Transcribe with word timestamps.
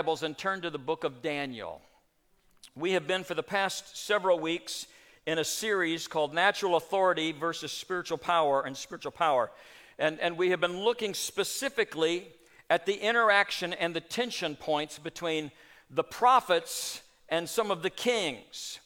Bibles 0.00 0.22
and 0.22 0.38
turn 0.38 0.62
to 0.62 0.70
the 0.70 0.78
book 0.78 1.04
of 1.04 1.20
Daniel. 1.20 1.82
We 2.74 2.92
have 2.92 3.06
been 3.06 3.22
for 3.22 3.34
the 3.34 3.42
past 3.42 3.98
several 3.98 4.38
weeks 4.38 4.86
in 5.26 5.38
a 5.38 5.44
series 5.44 6.08
called 6.08 6.32
Natural 6.32 6.76
Authority 6.76 7.32
versus 7.32 7.70
Spiritual 7.70 8.16
Power 8.16 8.62
and 8.62 8.74
Spiritual 8.74 9.12
Power. 9.12 9.50
And, 9.98 10.18
and 10.20 10.38
we 10.38 10.48
have 10.48 10.60
been 10.62 10.78
looking 10.78 11.12
specifically 11.12 12.28
at 12.70 12.86
the 12.86 12.94
interaction 12.94 13.74
and 13.74 13.94
the 13.94 14.00
tension 14.00 14.56
points 14.56 14.98
between 14.98 15.50
the 15.90 16.02
prophets 16.02 17.02
and 17.28 17.46
some 17.46 17.70
of 17.70 17.82
the 17.82 17.90
kings. 17.90 18.78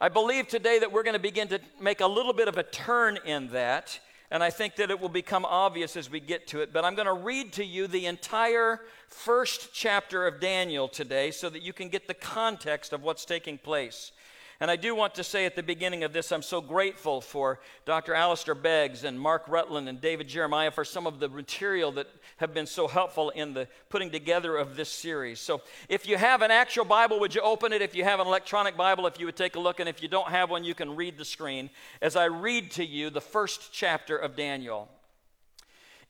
I 0.00 0.08
believe 0.08 0.46
today 0.46 0.78
that 0.78 0.92
we're 0.92 1.02
going 1.02 1.14
to 1.14 1.18
begin 1.18 1.48
to 1.48 1.60
make 1.80 2.00
a 2.00 2.06
little 2.06 2.32
bit 2.32 2.46
of 2.46 2.56
a 2.56 2.62
turn 2.62 3.18
in 3.26 3.48
that, 3.48 3.98
and 4.30 4.42
I 4.42 4.50
think 4.50 4.76
that 4.76 4.90
it 4.90 5.00
will 5.00 5.08
become 5.08 5.44
obvious 5.44 5.96
as 5.96 6.10
we 6.10 6.20
get 6.20 6.46
to 6.48 6.60
it. 6.60 6.72
But 6.72 6.84
I'm 6.84 6.94
going 6.94 7.06
to 7.06 7.12
read 7.12 7.52
to 7.54 7.64
you 7.64 7.86
the 7.86 8.06
entire 8.06 8.80
first 9.08 9.72
chapter 9.72 10.26
of 10.26 10.40
Daniel 10.40 10.88
today 10.88 11.30
so 11.30 11.48
that 11.50 11.62
you 11.62 11.72
can 11.72 11.88
get 11.88 12.08
the 12.08 12.14
context 12.14 12.92
of 12.92 13.02
what's 13.02 13.24
taking 13.24 13.58
place. 13.58 14.12
And 14.58 14.70
I 14.70 14.76
do 14.76 14.94
want 14.94 15.14
to 15.16 15.24
say 15.24 15.44
at 15.44 15.54
the 15.54 15.62
beginning 15.62 16.02
of 16.02 16.14
this, 16.14 16.32
I'm 16.32 16.42
so 16.42 16.62
grateful 16.62 17.20
for 17.20 17.60
Dr. 17.84 18.14
Alistair 18.14 18.54
Beggs 18.54 19.04
and 19.04 19.20
Mark 19.20 19.44
Rutland 19.48 19.86
and 19.86 20.00
David 20.00 20.28
Jeremiah 20.28 20.70
for 20.70 20.84
some 20.84 21.06
of 21.06 21.18
the 21.18 21.28
material 21.28 21.92
that 21.92 22.06
have 22.38 22.54
been 22.54 22.64
so 22.66 22.88
helpful 22.88 23.28
in 23.30 23.52
the 23.52 23.68
putting 23.90 24.10
together 24.10 24.56
of 24.56 24.74
this 24.74 24.88
series. 24.88 25.40
So 25.40 25.60
if 25.90 26.08
you 26.08 26.16
have 26.16 26.40
an 26.40 26.50
actual 26.50 26.86
Bible, 26.86 27.20
would 27.20 27.34
you 27.34 27.42
open 27.42 27.74
it? 27.74 27.82
If 27.82 27.94
you 27.94 28.04
have 28.04 28.18
an 28.18 28.26
electronic 28.26 28.78
Bible, 28.78 29.06
if 29.06 29.20
you 29.20 29.26
would 29.26 29.36
take 29.36 29.56
a 29.56 29.60
look. 29.60 29.78
And 29.78 29.90
if 29.90 30.02
you 30.02 30.08
don't 30.08 30.28
have 30.28 30.48
one, 30.48 30.64
you 30.64 30.74
can 30.74 30.96
read 30.96 31.18
the 31.18 31.24
screen 31.24 31.68
as 32.00 32.16
I 32.16 32.24
read 32.24 32.70
to 32.72 32.84
you 32.84 33.10
the 33.10 33.20
first 33.20 33.72
chapter 33.72 34.16
of 34.16 34.36
Daniel. 34.36 34.88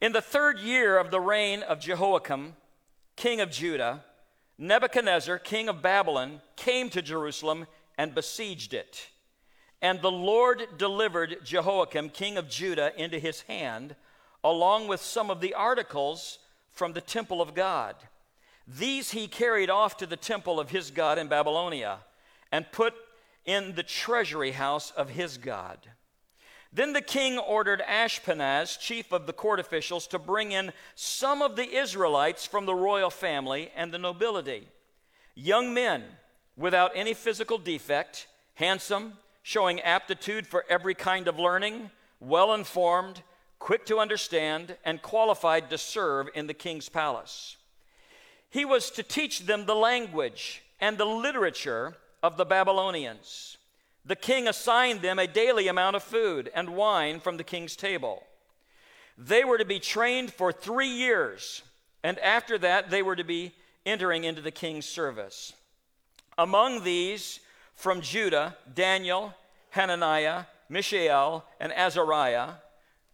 In 0.00 0.12
the 0.12 0.20
third 0.20 0.60
year 0.60 0.98
of 0.98 1.10
the 1.10 1.20
reign 1.20 1.62
of 1.62 1.80
Jehoiakim, 1.80 2.54
king 3.16 3.40
of 3.40 3.50
Judah, 3.50 4.04
Nebuchadnezzar, 4.58 5.38
king 5.38 5.68
of 5.68 5.82
Babylon, 5.82 6.40
came 6.54 6.90
to 6.90 7.02
Jerusalem 7.02 7.66
and 7.98 8.14
besieged 8.14 8.74
it. 8.74 9.08
And 9.82 10.00
the 10.00 10.10
Lord 10.10 10.66
delivered 10.78 11.38
Jehoiakim, 11.44 12.10
king 12.10 12.38
of 12.38 12.48
Judah, 12.48 12.92
into 12.96 13.18
his 13.18 13.42
hand, 13.42 13.94
along 14.42 14.88
with 14.88 15.00
some 15.00 15.30
of 15.30 15.40
the 15.40 15.54
articles 15.54 16.38
from 16.70 16.92
the 16.92 17.00
temple 17.00 17.42
of 17.42 17.54
God. 17.54 17.96
These 18.66 19.12
he 19.12 19.28
carried 19.28 19.70
off 19.70 19.96
to 19.98 20.06
the 20.06 20.16
temple 20.16 20.58
of 20.58 20.70
his 20.70 20.90
God 20.90 21.18
in 21.18 21.28
Babylonia 21.28 22.00
and 22.50 22.70
put 22.72 22.94
in 23.44 23.74
the 23.74 23.82
treasury 23.82 24.52
house 24.52 24.90
of 24.90 25.10
his 25.10 25.38
God. 25.38 25.78
Then 26.72 26.92
the 26.92 27.00
king 27.00 27.38
ordered 27.38 27.80
Ashpenaz, 27.88 28.78
chief 28.78 29.12
of 29.12 29.26
the 29.26 29.32
court 29.32 29.60
officials, 29.60 30.06
to 30.08 30.18
bring 30.18 30.52
in 30.52 30.72
some 30.94 31.42
of 31.42 31.56
the 31.56 31.76
Israelites 31.76 32.44
from 32.44 32.66
the 32.66 32.74
royal 32.74 33.08
family 33.08 33.70
and 33.76 33.92
the 33.92 33.98
nobility, 33.98 34.68
young 35.34 35.72
men 35.72 36.04
without 36.56 36.92
any 36.94 37.14
physical 37.14 37.58
defect, 37.58 38.26
handsome, 38.54 39.14
showing 39.42 39.80
aptitude 39.80 40.46
for 40.46 40.64
every 40.68 40.94
kind 40.94 41.28
of 41.28 41.38
learning, 41.38 41.90
well 42.20 42.54
informed, 42.54 43.22
quick 43.58 43.86
to 43.86 43.98
understand, 43.98 44.76
and 44.84 45.02
qualified 45.02 45.70
to 45.70 45.78
serve 45.78 46.28
in 46.34 46.46
the 46.46 46.54
king's 46.54 46.88
palace. 46.88 47.56
He 48.50 48.64
was 48.64 48.90
to 48.92 49.02
teach 49.02 49.40
them 49.40 49.66
the 49.66 49.74
language 49.74 50.62
and 50.80 50.96
the 50.98 51.04
literature 51.04 51.96
of 52.22 52.36
the 52.36 52.44
Babylonians. 52.44 53.56
The 54.04 54.16
king 54.16 54.48
assigned 54.48 55.02
them 55.02 55.18
a 55.18 55.26
daily 55.26 55.68
amount 55.68 55.96
of 55.96 56.02
food 56.02 56.50
and 56.54 56.76
wine 56.76 57.20
from 57.20 57.36
the 57.36 57.44
king's 57.44 57.76
table. 57.76 58.22
They 59.18 59.44
were 59.44 59.58
to 59.58 59.64
be 59.64 59.80
trained 59.80 60.32
for 60.32 60.52
three 60.52 60.88
years, 60.88 61.62
and 62.02 62.18
after 62.20 62.58
that, 62.58 62.90
they 62.90 63.02
were 63.02 63.16
to 63.16 63.24
be 63.24 63.52
entering 63.84 64.24
into 64.24 64.42
the 64.42 64.50
king's 64.50 64.86
service. 64.86 65.52
Among 66.38 66.84
these, 66.84 67.40
from 67.74 68.00
Judah, 68.00 68.56
Daniel, 68.74 69.34
Hananiah, 69.70 70.44
Mishael, 70.68 71.44
and 71.60 71.72
Azariah, 71.72 72.54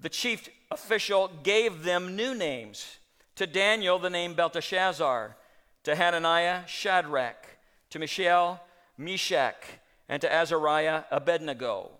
the 0.00 0.09
chief 0.09 0.49
official 0.71 1.31
gave 1.43 1.84
them 1.84 2.16
new 2.16 2.34
names. 2.34 2.99
To 3.37 3.47
Daniel, 3.47 3.99
the 3.99 4.10
name 4.10 4.34
Belteshazzar, 4.34 5.37
to 5.84 5.94
Hananiah, 5.94 6.66
Shadrach, 6.66 7.47
to 7.91 7.99
Mishael, 7.99 8.60
Meshach, 8.99 9.65
and 10.09 10.21
to 10.21 10.33
Azariah, 10.33 11.04
Abednego. 11.10 11.91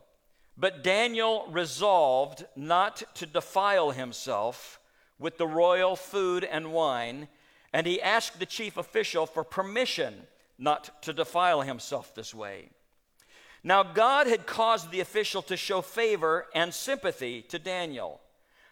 But 0.56 0.83
Daniel 0.84 1.47
resolved 1.50 2.44
not 2.54 3.03
to 3.15 3.27
defile 3.27 3.91
himself 3.93 4.78
with 5.19 5.39
the 5.39 5.47
royal 5.47 5.97
food 5.97 6.44
and 6.44 6.72
wine, 6.72 7.28
and 7.72 7.87
he 7.87 8.03
asked 8.03 8.39
the 8.39 8.47
chief 8.47 8.77
official 8.77 9.27
for 9.27 9.44
permission 9.44 10.27
not 10.62 11.02
to 11.02 11.12
defile 11.12 11.62
himself 11.62 12.14
this 12.14 12.32
way. 12.32 12.68
Now, 13.64 13.82
God 13.82 14.28
had 14.28 14.46
caused 14.46 14.90
the 14.90 15.00
official 15.00 15.42
to 15.42 15.56
show 15.56 15.82
favor 15.82 16.46
and 16.54 16.72
sympathy 16.72 17.42
to 17.42 17.58
Daniel. 17.58 18.20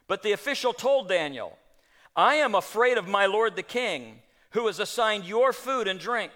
But 0.07 0.23
the 0.23 0.33
official 0.33 0.73
told 0.73 1.09
Daniel, 1.09 1.59
I 2.15 2.37
am 2.37 2.55
afraid 2.55 2.97
of 2.97 3.09
my 3.09 3.27
lord 3.27 3.57
the 3.57 3.63
king, 3.63 4.21
who 4.51 4.67
has 4.67 4.79
assigned 4.79 5.25
your 5.25 5.53
food 5.53 5.89
and 5.89 5.99
drink. 5.99 6.33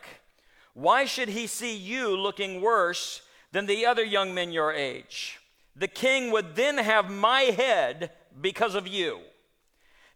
Why 0.72 1.04
should 1.04 1.28
he 1.28 1.47
see 1.47 1.76
you 1.76 2.16
looking 2.16 2.60
worse 2.60 3.22
than 3.53 3.66
the 3.66 3.86
other 3.86 4.04
young 4.04 4.34
men 4.34 4.53
your 4.53 4.72
age? 4.72 5.41
The 5.76 5.88
king 5.88 6.31
would 6.32 6.56
then 6.56 6.78
have 6.78 7.10
my 7.10 7.42
head 7.42 8.10
because 8.41 8.75
of 8.75 8.88
you. 8.88 9.21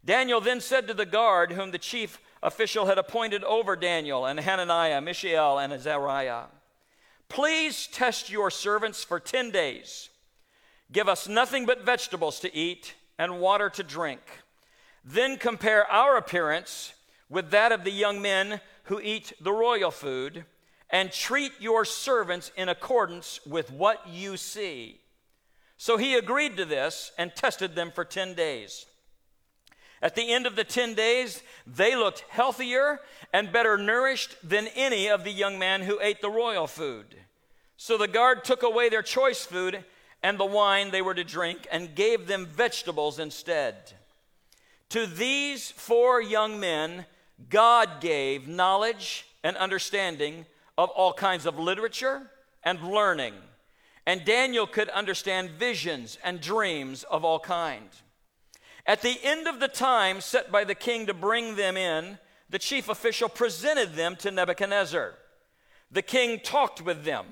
Daniel 0.03 0.41
then 0.41 0.61
said 0.61 0.87
to 0.87 0.93
the 0.93 1.05
guard, 1.05 1.53
whom 1.53 1.71
the 1.71 1.77
chief 1.77 2.19
official 2.41 2.85
had 2.85 2.97
appointed 2.97 3.43
over 3.43 3.75
Daniel 3.75 4.25
and 4.25 4.39
Hananiah, 4.39 5.01
Mishael, 5.01 5.59
and 5.59 5.73
Azariah. 5.73 6.45
Please 7.27 7.87
test 7.87 8.29
your 8.29 8.49
servants 8.49 9.03
for 9.03 9.19
10 9.19 9.51
days. 9.51 10.09
Give 10.91 11.07
us 11.07 11.27
nothing 11.27 11.65
but 11.65 11.85
vegetables 11.85 12.39
to 12.39 12.55
eat 12.55 12.95
and 13.17 13.39
water 13.39 13.69
to 13.69 13.83
drink. 13.83 14.21
Then 15.05 15.37
compare 15.37 15.85
our 15.91 16.17
appearance 16.17 16.93
with 17.29 17.51
that 17.51 17.71
of 17.71 17.83
the 17.83 17.91
young 17.91 18.21
men 18.21 18.59
who 18.89 18.99
eat 18.99 19.33
the 19.39 19.53
royal 19.53 19.91
food, 19.91 20.43
and 20.89 21.11
treat 21.11 21.51
your 21.59 21.85
servants 21.85 22.51
in 22.57 22.67
accordance 22.67 23.39
with 23.45 23.71
what 23.71 24.07
you 24.09 24.35
see. 24.35 24.99
So 25.77 25.97
he 25.97 26.15
agreed 26.15 26.57
to 26.57 26.65
this 26.65 27.11
and 27.15 27.35
tested 27.35 27.75
them 27.75 27.91
for 27.93 28.03
10 28.03 28.33
days. 28.33 28.87
At 30.01 30.15
the 30.15 30.31
end 30.31 30.45
of 30.45 30.55
the 30.55 30.63
10 30.63 30.93
days, 30.93 31.43
they 31.67 31.95
looked 31.95 32.21
healthier 32.29 32.99
and 33.33 33.51
better 33.51 33.77
nourished 33.77 34.35
than 34.43 34.67
any 34.75 35.07
of 35.07 35.23
the 35.23 35.31
young 35.31 35.59
men 35.59 35.81
who 35.81 35.99
ate 36.01 36.21
the 36.21 36.29
royal 36.29 36.67
food. 36.67 37.15
So 37.77 37.97
the 37.97 38.07
guard 38.07 38.43
took 38.43 38.63
away 38.63 38.89
their 38.89 39.01
choice 39.01 39.45
food 39.45 39.83
and 40.21 40.37
the 40.37 40.45
wine 40.45 40.91
they 40.91 41.01
were 41.01 41.13
to 41.13 41.23
drink 41.23 41.67
and 41.71 41.95
gave 41.95 42.27
them 42.27 42.45
vegetables 42.45 43.19
instead. 43.19 43.93
To 44.89 45.05
these 45.05 45.71
four 45.71 46.21
young 46.21 46.59
men, 46.59 47.05
God 47.49 48.01
gave 48.01 48.47
knowledge 48.47 49.25
and 49.43 49.55
understanding 49.57 50.45
of 50.77 50.89
all 50.89 51.13
kinds 51.13 51.45
of 51.45 51.59
literature 51.59 52.29
and 52.63 52.81
learning. 52.81 53.33
And 54.05 54.25
Daniel 54.25 54.65
could 54.65 54.89
understand 54.89 55.51
visions 55.51 56.17
and 56.23 56.41
dreams 56.41 57.03
of 57.03 57.23
all 57.23 57.39
kinds. 57.39 58.01
At 58.89 59.03
the 59.03 59.19
end 59.23 59.47
of 59.47 59.59
the 59.59 59.67
time 59.67 60.19
set 60.19 60.51
by 60.51 60.63
the 60.63 60.73
king 60.73 61.05
to 61.05 61.13
bring 61.13 61.55
them 61.55 61.77
in, 61.77 62.17
the 62.49 62.57
chief 62.57 62.89
official 62.89 63.29
presented 63.29 63.93
them 63.93 64.15
to 64.15 64.31
Nebuchadnezzar. 64.31 65.13
The 65.91 66.01
king 66.01 66.39
talked 66.39 66.81
with 66.81 67.03
them, 67.03 67.27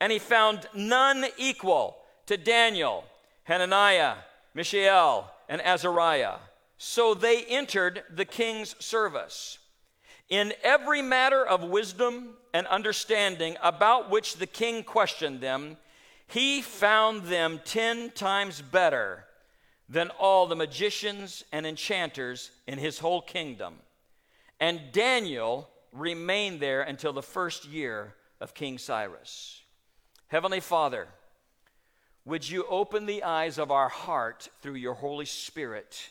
and 0.00 0.10
he 0.10 0.18
found 0.18 0.68
none 0.74 1.26
equal 1.36 1.98
to 2.26 2.36
Daniel, 2.36 3.04
Hananiah, 3.44 4.14
Mishael, 4.54 5.30
and 5.48 5.62
Azariah. 5.62 6.38
So 6.78 7.14
they 7.14 7.44
entered 7.44 8.02
the 8.12 8.24
king's 8.24 8.74
service. 8.84 9.60
In 10.28 10.52
every 10.64 11.00
matter 11.00 11.46
of 11.46 11.62
wisdom 11.62 12.30
and 12.52 12.66
understanding 12.66 13.56
about 13.62 14.10
which 14.10 14.34
the 14.34 14.48
king 14.48 14.82
questioned 14.82 15.40
them, 15.40 15.76
he 16.26 16.60
found 16.60 17.26
them 17.26 17.60
ten 17.64 18.10
times 18.10 18.60
better 18.60 19.26
than 19.88 20.10
all 20.18 20.46
the 20.46 20.56
magicians 20.56 21.44
and 21.52 21.66
enchanters 21.66 22.50
in 22.66 22.78
his 22.78 22.98
whole 22.98 23.22
kingdom. 23.22 23.74
And 24.60 24.80
Daniel 24.92 25.68
remained 25.92 26.60
there 26.60 26.82
until 26.82 27.12
the 27.12 27.22
first 27.22 27.64
year 27.64 28.14
of 28.40 28.54
King 28.54 28.78
Cyrus. 28.78 29.62
Heavenly 30.28 30.60
Father, 30.60 31.08
would 32.24 32.48
you 32.48 32.66
open 32.68 33.06
the 33.06 33.22
eyes 33.22 33.56
of 33.56 33.70
our 33.70 33.88
heart 33.88 34.48
through 34.60 34.74
your 34.74 34.94
Holy 34.94 35.24
Spirit 35.24 36.10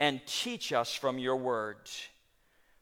and 0.00 0.20
teach 0.26 0.72
us 0.72 0.94
from 0.94 1.18
your 1.18 1.36
word? 1.36 1.76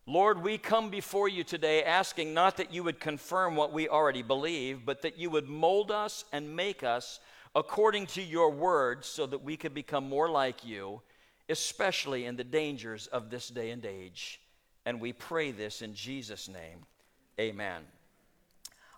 Lord, 0.06 0.40
we 0.40 0.56
come 0.56 0.88
before 0.88 1.28
you 1.28 1.42
today 1.42 1.82
asking 1.82 2.32
not 2.32 2.58
that 2.58 2.72
you 2.72 2.84
would 2.84 3.00
confirm 3.00 3.56
what 3.56 3.72
we 3.72 3.88
already 3.88 4.22
believe, 4.22 4.86
but 4.86 5.02
that 5.02 5.18
you 5.18 5.30
would 5.30 5.48
mold 5.48 5.90
us 5.90 6.24
and 6.32 6.54
make 6.54 6.84
us 6.84 7.18
according 7.56 8.06
to 8.06 8.22
your 8.22 8.50
word 8.50 9.02
so 9.02 9.26
that 9.26 9.42
we 9.42 9.56
could 9.56 9.72
become 9.72 10.06
more 10.06 10.28
like 10.28 10.62
you, 10.62 11.00
especially 11.48 12.26
in 12.26 12.36
the 12.36 12.44
dangers 12.44 13.06
of 13.06 13.30
this 13.30 13.48
day 13.48 13.70
and 13.70 13.84
age. 13.86 14.40
And 14.84 15.00
we 15.00 15.14
pray 15.14 15.52
this 15.52 15.80
in 15.80 15.94
Jesus' 15.94 16.48
name. 16.48 16.84
Amen. 17.40 17.82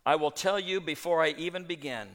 I 0.04 0.16
will 0.16 0.32
tell 0.32 0.58
you 0.58 0.80
before 0.80 1.22
I 1.22 1.34
even 1.38 1.64
begin, 1.64 2.08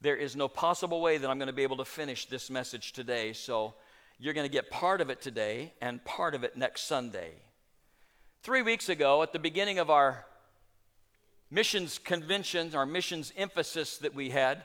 there 0.00 0.16
is 0.16 0.34
no 0.34 0.48
possible 0.48 1.00
way 1.00 1.16
that 1.16 1.30
I'm 1.30 1.38
going 1.38 1.46
to 1.46 1.52
be 1.52 1.62
able 1.62 1.76
to 1.76 1.84
finish 1.84 2.26
this 2.26 2.50
message 2.50 2.92
today. 2.92 3.32
So 3.32 3.74
you're 4.18 4.34
going 4.34 4.48
to 4.48 4.52
get 4.52 4.70
part 4.70 5.00
of 5.00 5.10
it 5.10 5.20
today 5.20 5.74
and 5.80 6.04
part 6.04 6.34
of 6.34 6.42
it 6.42 6.56
next 6.56 6.82
Sunday. 6.82 7.30
Three 8.42 8.62
weeks 8.62 8.88
ago, 8.88 9.22
at 9.22 9.32
the 9.32 9.38
beginning 9.38 9.78
of 9.78 9.90
our 9.90 10.24
missions 11.52 11.98
convention, 11.98 12.74
our 12.74 12.86
missions 12.86 13.32
emphasis 13.36 13.98
that 13.98 14.14
we 14.14 14.30
had, 14.30 14.64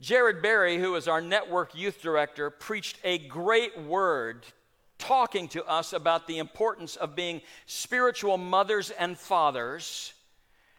Jared 0.00 0.40
Berry, 0.40 0.78
who 0.78 0.94
is 0.94 1.06
our 1.06 1.20
network 1.20 1.74
youth 1.74 2.00
director, 2.00 2.48
preached 2.48 2.98
a 3.04 3.18
great 3.18 3.78
word 3.78 4.46
talking 4.96 5.46
to 5.48 5.64
us 5.64 5.92
about 5.92 6.26
the 6.26 6.38
importance 6.38 6.96
of 6.96 7.14
being 7.14 7.42
spiritual 7.66 8.38
mothers 8.38 8.90
and 8.90 9.18
fathers, 9.18 10.14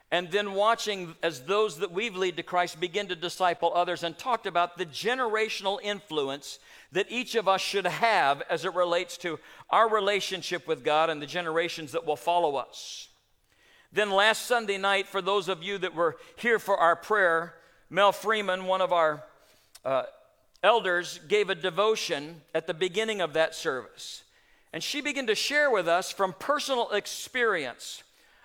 and 0.10 0.32
then 0.32 0.54
watching 0.54 1.16
as 1.22 1.42
those 1.42 1.78
that 1.78 1.92
we've 1.92 2.16
led 2.16 2.36
to 2.38 2.44
Christ 2.44 2.80
begin 2.80 3.08
to 3.10 3.16
disciple 3.16 3.72
others, 3.76 4.04
and 4.04 4.18
talked 4.18 4.48
about 4.48 4.78
the 4.78 4.88
generational 4.88 5.80
influence 5.84 6.58
that 6.92 7.12
each 7.12 7.36
of 7.36 7.48
us 7.48 7.62
should 7.62 7.86
have 7.86 8.42
as 8.50 8.66
it 8.66 8.74
relates 8.74 9.18
to 9.18 9.40
our 9.70 9.88
relationship 9.88 10.68
with 10.68 10.84
God 10.84 11.12
and 11.12 11.22
the 11.22 11.28
generations 11.28 11.92
that 11.92 12.08
will 12.08 12.16
follow 12.16 12.56
us. 12.56 13.08
Then 13.94 14.10
last 14.10 14.48
Sunday 14.48 14.80
night, 14.80 15.08
for 15.08 15.22
those 15.22 15.48
of 15.48 15.62
you 15.62 15.78
that 15.78 15.94
were 15.94 16.18
here 16.38 16.58
for 16.58 16.78
our 16.78 16.96
prayer, 16.96 17.54
Mel 17.94 18.14
Freeman, 18.14 18.68
one 18.68 18.80
of 18.80 18.94
our 18.94 19.22
uh, 19.84 20.04
elders, 20.64 21.20
gave 21.28 21.50
a 21.50 21.56
devotion 21.56 22.40
at 22.56 22.66
the 22.66 22.74
beginning 22.74 23.20
of 23.20 23.34
that 23.34 23.54
service. 23.54 24.24
And 24.72 24.82
she 24.82 25.02
began 25.02 25.28
to 25.28 25.36
share 25.36 25.70
with 25.70 25.90
us 25.90 26.10
from 26.10 26.34
personal 26.40 26.90
experience 26.92 28.04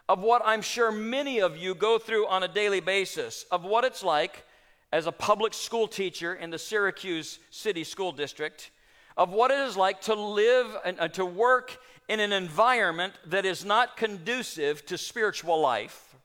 of 0.09 0.19
what 0.19 0.43
I'm 0.45 0.63
sure 0.63 0.91
many 0.91 1.41
of 1.41 1.57
you 1.57 1.77
go 1.77 1.97
through 1.97 2.27
on 2.27 2.43
a 2.43 2.49
daily 2.49 2.81
basis, 2.81 3.47
of 3.53 3.63
what 3.63 3.85
it's 3.85 4.03
like 4.03 4.45
as 4.93 5.07
a 5.07 5.13
public 5.13 5.55
school 5.55 5.87
teacher 5.87 6.35
in 6.35 6.51
the 6.51 6.59
Syracuse 6.59 7.39
City 7.53 7.85
School 7.85 8.11
District, 8.11 8.73
of 9.17 9.31
what 9.31 9.53
it 9.53 9.61
is 9.61 9.77
like 9.77 10.01
to 10.03 10.15
live 10.15 10.77
and 10.85 10.99
uh, 10.99 11.07
to 11.07 11.25
work 11.25 11.79
in 12.09 12.19
an 12.19 12.33
environment 12.33 13.13
that 13.25 13.47
is 13.47 13.65
not 13.65 13.97
conducive 13.97 14.85
to 14.87 14.99
spiritual 14.99 15.61
life, 15.61 16.17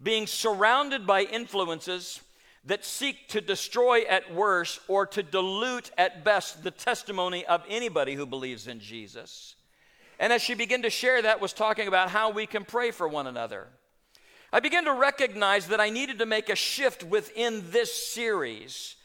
being 0.00 0.28
surrounded 0.28 1.08
by 1.08 1.22
influences 1.22 2.20
that 2.64 2.84
seek 2.84 3.28
to 3.28 3.40
destroy 3.40 4.02
at 4.02 4.32
worst 4.32 4.80
or 4.88 5.06
to 5.06 5.22
dilute 5.22 5.90
at 5.98 6.24
best 6.24 6.62
the 6.62 6.70
testimony 6.70 7.44
of 7.46 7.62
anybody 7.68 8.14
who 8.14 8.26
believes 8.26 8.68
in 8.68 8.78
Jesus. 8.78 9.56
And 10.20 10.32
as 10.32 10.42
she 10.42 10.54
began 10.54 10.82
to 10.82 10.90
share 10.90 11.20
that, 11.22 11.40
was 11.40 11.52
talking 11.52 11.88
about 11.88 12.10
how 12.10 12.30
we 12.30 12.46
can 12.46 12.64
pray 12.64 12.92
for 12.92 13.08
one 13.08 13.26
another. 13.26 13.66
I 14.52 14.60
began 14.60 14.84
to 14.84 14.92
recognize 14.92 15.68
that 15.68 15.80
I 15.80 15.90
needed 15.90 16.18
to 16.18 16.26
make 16.26 16.48
a 16.48 16.54
shift 16.54 17.02
within 17.02 17.70
this 17.70 17.92
series 18.12 18.96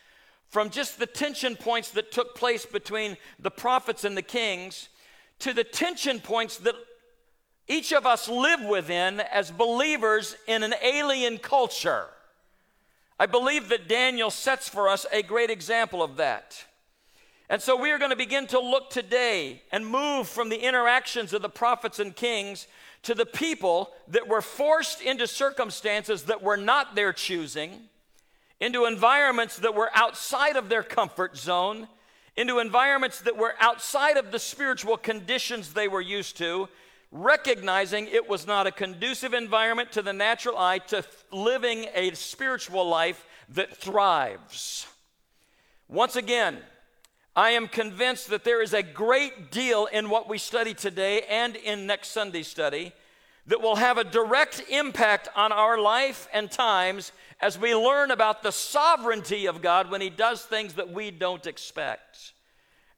from 0.49 0.69
just 0.69 0.99
the 0.99 1.05
tension 1.05 1.55
points 1.55 1.91
that 1.91 2.11
took 2.11 2.35
place 2.35 2.65
between 2.65 3.17
the 3.39 3.51
prophets 3.51 4.03
and 4.03 4.15
the 4.15 4.21
kings 4.21 4.89
to 5.39 5.53
the 5.53 5.63
tension 5.63 6.19
points 6.19 6.57
that 6.57 6.75
each 7.67 7.91
of 7.91 8.05
us 8.05 8.29
live 8.29 8.63
within 8.63 9.19
as 9.19 9.51
believers 9.51 10.35
in 10.47 10.63
an 10.63 10.73
alien 10.83 11.37
culture. 11.37 12.07
I 13.19 13.25
believe 13.25 13.69
that 13.69 13.87
Daniel 13.87 14.29
sets 14.29 14.69
for 14.69 14.87
us 14.87 15.05
a 15.11 15.23
great 15.23 15.49
example 15.49 16.03
of 16.03 16.17
that. 16.17 16.63
And 17.49 17.61
so 17.61 17.75
we 17.75 17.91
are 17.91 17.97
going 17.97 18.11
to 18.11 18.17
begin 18.17 18.45
to 18.47 18.59
look 18.59 18.89
today 18.89 19.61
and 19.71 19.87
move 19.87 20.27
from 20.27 20.49
the 20.49 20.59
interactions 20.59 21.33
of 21.33 21.41
the 21.41 21.49
prophets 21.49 21.97
and 21.99 22.15
kings 22.15 22.67
to 23.03 23.15
the 23.15 23.25
people 23.25 23.91
that 24.09 24.27
were 24.27 24.41
forced 24.41 25.01
into 25.01 25.25
circumstances 25.27 26.23
that 26.23 26.43
were 26.43 26.57
not 26.57 26.93
their 26.93 27.13
choosing, 27.13 27.71
into 28.59 28.85
environments 28.85 29.57
that 29.57 29.73
were 29.73 29.89
outside 29.95 30.57
of 30.57 30.67
their 30.67 30.83
comfort 30.83 31.37
zone, 31.37 31.87
into 32.35 32.59
environments 32.59 33.21
that 33.21 33.37
were 33.37 33.55
outside 33.59 34.17
of 34.17 34.31
the 34.31 34.39
spiritual 34.39 34.97
conditions 34.97 35.73
they 35.73 35.87
were 35.87 36.01
used 36.01 36.37
to, 36.37 36.67
recognizing 37.11 38.07
it 38.07 38.27
was 38.27 38.45
not 38.45 38.67
a 38.67 38.71
conducive 38.71 39.33
environment 39.33 39.91
to 39.93 40.01
the 40.01 40.13
natural 40.13 40.57
eye 40.57 40.79
to 40.79 41.03
living 41.31 41.87
a 41.93 42.13
spiritual 42.13 42.87
life 42.87 43.25
that 43.49 43.75
thrives. 43.75 44.87
Once 45.87 46.15
again, 46.15 46.57
I 47.35 47.51
am 47.51 47.67
convinced 47.67 48.29
that 48.29 48.43
there 48.43 48.61
is 48.61 48.73
a 48.73 48.83
great 48.83 49.51
deal 49.51 49.85
in 49.85 50.09
what 50.09 50.27
we 50.27 50.37
study 50.37 50.73
today 50.73 51.21
and 51.29 51.55
in 51.55 51.85
next 51.85 52.09
Sunday's 52.09 52.47
study 52.47 52.93
that 53.45 53.61
will 53.61 53.77
have 53.77 53.97
a 53.97 54.03
direct 54.03 54.63
impact 54.69 55.29
on 55.35 55.51
our 55.51 55.79
life 55.79 56.27
and 56.33 56.51
times 56.51 57.13
as 57.39 57.57
we 57.57 57.73
learn 57.73 58.11
about 58.11 58.43
the 58.43 58.51
sovereignty 58.51 59.45
of 59.45 59.61
God 59.61 59.89
when 59.89 60.01
He 60.01 60.09
does 60.09 60.41
things 60.41 60.73
that 60.73 60.91
we 60.91 61.11
don't 61.11 61.47
expect. 61.47 62.33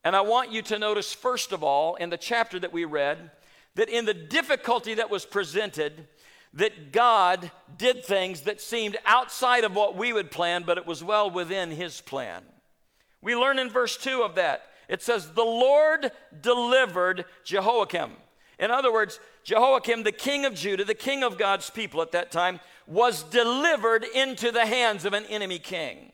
And 0.03 0.15
I 0.15 0.21
want 0.21 0.51
you 0.51 0.61
to 0.63 0.79
notice, 0.79 1.13
first 1.13 1.51
of 1.51 1.63
all, 1.63 1.95
in 1.95 2.09
the 2.09 2.17
chapter 2.17 2.57
that 2.59 2.73
we 2.73 2.85
read, 2.85 3.31
that 3.80 3.88
in 3.88 4.04
the 4.04 4.14
difficulty 4.14 4.96
that 4.96 5.10
was 5.10 5.26
presented, 5.26 6.06
that 6.54 6.92
God 6.92 7.50
did 7.78 8.04
things 8.04 8.42
that 8.42 8.60
seemed 8.60 8.98
outside 9.06 9.64
of 9.64 9.74
what 9.74 9.96
we 9.96 10.12
would 10.12 10.31
plan, 10.31 10.64
but 10.66 10.78
it 10.78 10.86
was 10.86 11.02
well 11.02 11.31
within 11.31 11.72
His 11.72 12.02
plan. 12.02 12.44
We 13.22 13.38
learn 13.38 13.58
in 13.58 13.70
verse 13.70 13.96
2 13.96 14.22
of 14.22 14.36
that. 14.36 14.64
It 14.90 15.02
says, 15.02 15.31
The 15.31 15.46
Lord 15.46 16.12
delivered 16.42 17.24
Jehoiakim. 17.46 18.12
In 18.60 18.70
other 18.70 18.92
words, 18.92 19.18
Jehoiakim, 19.46 20.04
the 20.04 20.12
king 20.12 20.44
of 20.44 20.56
Judah, 20.56 20.84
the 20.84 20.94
king 20.94 21.24
of 21.24 21.38
God's 21.38 21.70
people 21.70 22.02
at 22.02 22.12
that 22.12 22.34
time, 22.34 22.60
was 22.86 23.24
delivered 23.24 24.04
into 24.14 24.52
the 24.52 24.66
hands 24.66 25.06
of 25.06 25.14
an 25.14 25.24
enemy 25.28 25.58
king. 25.58 26.12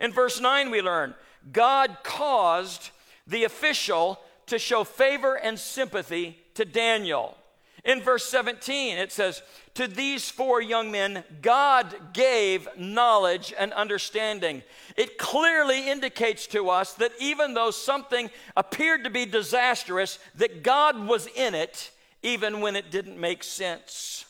In 0.00 0.12
verse 0.12 0.40
9, 0.40 0.72
we 0.72 0.82
learn 0.82 1.14
God 1.52 1.98
caused 2.02 2.90
the 3.28 3.44
official 3.44 4.18
to 4.46 4.58
show 4.58 4.82
favor 4.82 5.36
and 5.36 5.56
sympathy 5.56 6.36
to 6.60 6.66
Daniel. 6.66 7.38
In 7.86 8.02
verse 8.02 8.26
17, 8.26 8.98
it 8.98 9.10
says, 9.10 9.40
To 9.76 9.88
these 9.88 10.28
four 10.28 10.60
young 10.60 10.90
men, 10.90 11.24
God 11.40 12.12
gave 12.12 12.68
knowledge 12.76 13.54
and 13.58 13.72
understanding. 13.72 14.62
It 14.94 15.16
clearly 15.16 15.88
indicates 15.88 16.46
to 16.48 16.68
us 16.68 16.92
that 16.94 17.12
even 17.18 17.54
though 17.54 17.70
something 17.70 18.28
appeared 18.58 19.04
to 19.04 19.10
be 19.10 19.24
disastrous, 19.24 20.18
that 20.34 20.62
God 20.62 21.08
was 21.08 21.28
in 21.28 21.54
it, 21.54 21.90
even 22.22 22.60
when 22.60 22.76
it 22.76 22.90
didn't 22.90 23.18
make 23.18 23.42
sense. 23.42 24.26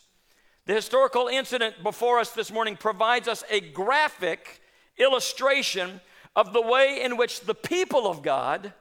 The 0.66 0.74
historical 0.74 1.26
incident 1.26 1.82
before 1.82 2.20
us 2.20 2.30
this 2.30 2.52
morning 2.52 2.76
provides 2.76 3.26
us 3.26 3.42
a 3.50 3.60
graphic 3.60 4.60
illustration 4.98 6.00
of 6.36 6.52
the 6.52 6.62
way 6.62 7.02
in 7.02 7.16
which 7.16 7.40
the 7.40 7.56
people 7.56 8.06
of 8.08 8.22
God 8.22 8.72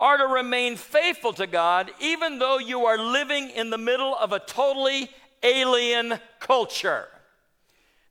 are 0.00 0.16
to 0.16 0.26
remain 0.26 0.76
faithful 0.76 1.32
to 1.34 1.46
God 1.46 1.90
even 2.00 2.38
though 2.38 2.58
you 2.58 2.86
are 2.86 2.98
living 2.98 3.50
in 3.50 3.70
the 3.70 3.78
middle 3.78 4.16
of 4.16 4.32
a 4.32 4.38
totally 4.40 5.10
alien 5.42 6.18
culture. 6.40 7.06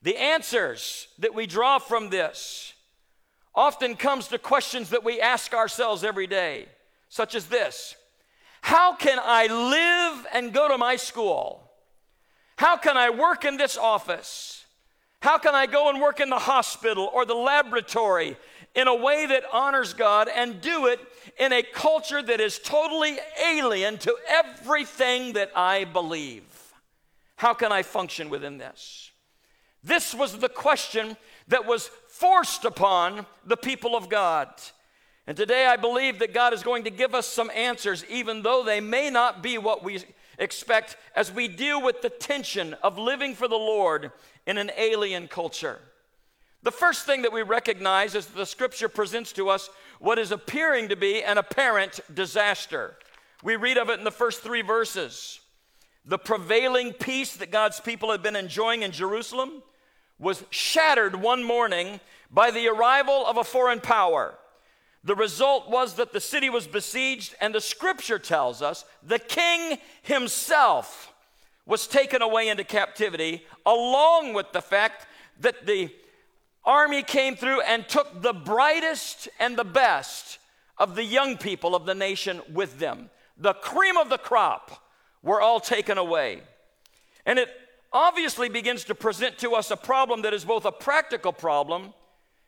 The 0.01 0.15
answers 0.17 1.08
that 1.17 1.34
we 1.34 1.46
draw 1.46 1.79
from 1.79 2.10
this 2.10 2.74
often 3.53 3.96
comes 3.96 4.27
to 4.29 4.38
questions 4.38 4.91
that 4.91 5.03
we 5.03 5.19
ask 5.19 5.53
ourselves 5.53 6.03
every 6.03 6.27
day, 6.27 6.67
such 7.10 7.36
as 7.36 7.48
this. 7.48 7.96
How 8.62 8.96
can 8.96 9.19
I 9.22 9.48
live 9.48 10.27
and 10.34 10.53
go 10.53 10.67
to 10.69 10.77
my 10.77 10.96
school? 10.96 11.69
How 12.58 12.77
can 12.77 12.98
I 12.98 13.10
work 13.10 13.46
in 13.46 13.58
this 13.58 13.77
office? 13.77 14.65
How 15.22 15.38
can 15.38 15.55
I 15.55 15.65
go 15.65 15.89
and 15.89 16.00
work 16.00 16.19
in 16.19 16.29
the 16.29 16.39
hospital 16.39 17.10
or 17.13 17.25
the 17.25 17.36
laboratory 17.36 18.38
in 18.76 18.88
a 18.88 18.96
way 18.96 19.26
that 19.26 19.44
honors 19.52 19.94
God 19.94 20.30
and 20.34 20.62
do 20.62 20.88
it 20.88 21.00
in 21.40 21.52
a 21.52 21.64
culture 21.64 22.22
that 22.22 22.40
is 22.40 22.60
totally 22.60 23.18
alien 23.44 23.98
to 24.00 24.16
everything 24.28 25.34
that 25.34 25.52
I 25.56 25.86
believe. 25.86 26.44
How 27.36 27.54
can 27.54 27.72
I 27.72 27.84
function 27.84 28.30
within 28.30 28.58
this? 28.58 29.12
This 29.84 30.14
was 30.14 30.38
the 30.38 30.50
question 30.50 31.16
that 31.48 31.66
was 31.66 31.90
forced 32.08 32.66
upon 32.66 33.26
the 33.46 33.58
people 33.58 33.96
of 33.96 34.10
God. 34.10 34.50
And 35.26 35.38
today 35.38 35.66
I 35.66 35.78
believe 35.78 36.20
that 36.20 36.34
God 36.34 36.54
is 36.54 36.64
going 36.64 36.84
to 36.84 36.90
give 36.90 37.16
us 37.16 37.28
some 37.28 37.52
answers, 37.56 38.04
even 38.10 38.42
though 38.42 38.64
they 38.64 38.82
may 38.82 39.10
not 39.10 39.42
be 39.42 39.58
what 39.58 39.84
we 39.84 40.04
expect 40.38 40.98
as 41.16 41.32
we 41.32 41.48
deal 41.48 41.82
with 41.82 42.02
the 42.02 42.10
tension 42.10 42.74
of 42.84 42.98
living 42.98 43.36
for 43.36 43.48
the 43.48 43.56
Lord 43.56 44.12
in 44.46 44.58
an 44.58 44.72
alien 44.78 45.28
culture. 45.28 45.80
The 46.62 46.72
first 46.72 47.06
thing 47.06 47.22
that 47.22 47.32
we 47.32 47.42
recognize 47.42 48.16
is 48.16 48.25
that 48.25 48.36
the 48.36 48.46
scripture 48.46 48.89
presents 48.89 49.32
to 49.34 49.50
us 49.50 49.70
what 50.00 50.20
is 50.20 50.32
appearing 50.32 50.89
to 50.89 50.96
be 50.96 51.24
an 51.24 51.38
apparent 51.38 52.00
disaster. 52.13 52.96
We 53.44 53.56
read 53.56 53.78
of 53.78 53.89
it 53.89 54.00
in 54.00 54.04
the 54.04 54.12
first 54.12 54.42
three 54.42 54.62
verses. 54.62 55.39
The 56.06 56.18
prevailing 56.18 56.94
peace 56.94 57.36
that 57.38 57.51
God's 57.51 57.80
people 57.80 58.12
had 58.12 58.22
been 58.22 58.36
enjoying 58.36 58.82
in 58.82 58.92
Jerusalem 58.92 59.63
was 60.18 60.44
shattered 60.50 61.16
one 61.16 61.44
morning 61.44 62.01
by 62.30 62.51
the 62.51 62.68
arrival 62.68 63.25
of 63.25 63.38
a 63.38 63.44
foreign 63.44 63.80
power. 63.80 64.36
The 65.04 65.16
result 65.16 65.70
was 65.70 65.96
that 65.96 66.12
the 66.12 66.20
city 66.20 66.50
was 66.50 66.68
besieged, 66.68 67.36
and 67.39 67.56
the 67.56 67.62
scripture 67.62 68.20
tells 68.20 68.62
us 68.62 68.84
the 69.01 69.20
king 69.20 69.78
himself 70.01 71.13
was 71.66 71.88
taken 71.88 72.22
away 72.22 72.50
into 72.50 72.66
captivity, 72.66 73.46
along 73.66 74.34
with 74.34 74.51
the 74.51 74.62
fact 74.62 75.08
that 75.39 75.66
the 75.66 75.89
army 76.70 77.02
came 77.02 77.36
through 77.36 77.62
and 77.62 77.90
took 77.90 78.22
the 78.22 78.32
brightest 78.32 79.28
and 79.40 79.58
the 79.58 79.64
best 79.64 80.38
of 80.78 80.96
the 80.96 81.04
young 81.04 81.36
people 81.36 81.76
of 81.76 81.88
the 81.88 81.96
nation 81.96 82.42
with 82.54 82.78
them. 82.78 83.10
The 83.38 83.54
cream 83.54 83.98
of 83.98 84.10
the 84.10 84.20
crop 84.20 84.86
were 85.24 85.42
all 85.42 85.60
taken 85.60 85.98
away. 85.98 86.42
And 87.26 87.40
it 87.40 87.50
obviously 87.92 88.50
begins 88.50 88.84
to 88.84 88.96
present 88.96 89.40
to 89.40 89.56
us 89.56 89.72
a 89.72 89.76
problem 89.76 90.22
that 90.22 90.34
is 90.34 90.46
both 90.46 90.64
a 90.64 90.72
practical 90.72 91.34
problem 91.34 91.94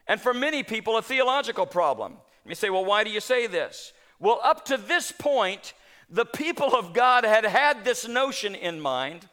and 0.07 0.21
for 0.21 0.35
many 0.35 0.61
people 0.61 0.97
a 0.97 1.01
theological 1.01 1.65
problem. 1.65 2.17
You 2.45 2.53
say, 2.53 2.69
well, 2.69 2.85
why 2.85 3.03
do 3.03 3.09
you 3.09 3.21
say 3.21 3.47
this? 3.47 3.91
Well, 4.19 4.39
up 4.43 4.65
to 4.65 4.77
this 4.77 5.11
point, 5.11 5.73
the 6.09 6.25
people 6.25 6.75
of 6.75 6.93
God 6.93 7.23
had 7.23 7.45
had 7.45 7.83
this 7.83 8.07
notion 8.07 8.53
in 8.53 8.79
mind 8.79 9.27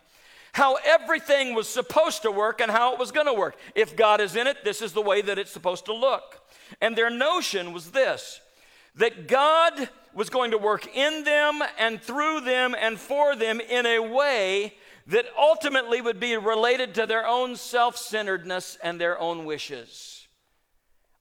how 0.59 0.77
everything 0.85 1.55
was 1.55 1.69
supposed 1.69 2.23
to 2.23 2.31
work 2.31 2.61
and 2.61 2.71
how 2.71 2.93
it 2.93 2.99
was 2.99 3.13
going 3.13 3.27
to 3.27 3.33
work. 3.33 3.57
If 3.75 3.97
God 3.97 4.21
is 4.21 4.37
in 4.37 4.47
it, 4.47 4.59
this 4.65 4.83
is 4.83 4.93
the 4.93 5.01
way 5.01 5.23
that 5.23 5.39
it's 5.39 5.51
supposed 5.51 5.87
to 5.87 5.95
look. 5.95 6.43
And 6.81 6.95
their 6.95 7.09
notion 7.09 7.73
was 7.73 7.93
this 7.93 8.41
that 8.97 9.29
God 9.29 9.89
was 10.13 10.29
going 10.29 10.51
to 10.51 10.59
work 10.59 10.95
in 10.95 11.23
them 11.23 11.63
and 11.79 12.03
through 12.03 12.41
them 12.41 12.75
and 12.79 12.99
for 12.99 13.37
them 13.37 13.61
in 13.61 13.87
a 13.87 14.01
way 14.01 14.75
that 15.07 15.27
ultimately 15.39 16.01
would 16.01 16.19
be 16.19 16.37
related 16.37 16.95
to 16.97 17.07
their 17.07 17.27
own 17.27 17.57
self 17.57 17.97
centeredness 17.97 18.77
and 18.83 19.01
their 19.01 19.19
own 19.19 19.45
wishes. 19.45 20.27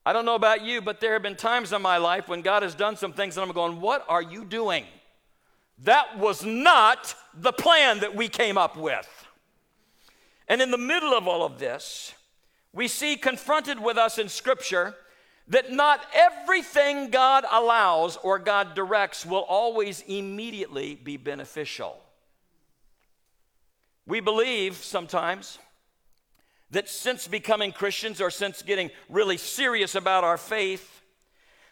I 0.04 0.12
don't 0.12 0.24
know 0.24 0.34
about 0.34 0.64
you, 0.64 0.80
but 0.80 1.00
there 1.00 1.12
have 1.12 1.22
been 1.22 1.36
times 1.36 1.72
in 1.72 1.80
my 1.80 1.98
life 1.98 2.28
when 2.28 2.42
God 2.42 2.62
has 2.62 2.74
done 2.74 2.96
some 2.96 3.12
things 3.12 3.36
and 3.36 3.46
I'm 3.46 3.54
going, 3.54 3.80
What 3.80 4.04
are 4.08 4.22
you 4.22 4.44
doing? 4.44 4.84
That 5.84 6.18
was 6.18 6.44
not 6.44 7.14
the 7.34 7.52
plan 7.52 8.00
that 8.00 8.16
we 8.16 8.28
came 8.28 8.58
up 8.58 8.76
with. 8.76 9.08
And 10.48 10.62
in 10.62 10.70
the 10.70 10.78
middle 10.78 11.12
of 11.12 11.28
all 11.28 11.44
of 11.44 11.58
this, 11.58 12.14
we 12.72 12.88
see 12.88 13.16
confronted 13.16 13.78
with 13.80 13.98
us 13.98 14.18
in 14.18 14.28
Scripture 14.28 14.94
that 15.48 15.72
not 15.72 16.04
everything 16.14 17.10
God 17.10 17.44
allows 17.50 18.16
or 18.18 18.38
God 18.38 18.74
directs 18.74 19.24
will 19.24 19.44
always 19.48 20.02
immediately 20.02 20.94
be 20.94 21.16
beneficial. 21.16 21.98
We 24.06 24.20
believe 24.20 24.76
sometimes 24.76 25.58
that 26.70 26.88
since 26.88 27.26
becoming 27.26 27.72
Christians 27.72 28.20
or 28.20 28.30
since 28.30 28.62
getting 28.62 28.90
really 29.08 29.38
serious 29.38 29.94
about 29.94 30.24
our 30.24 30.36
faith, 30.36 31.02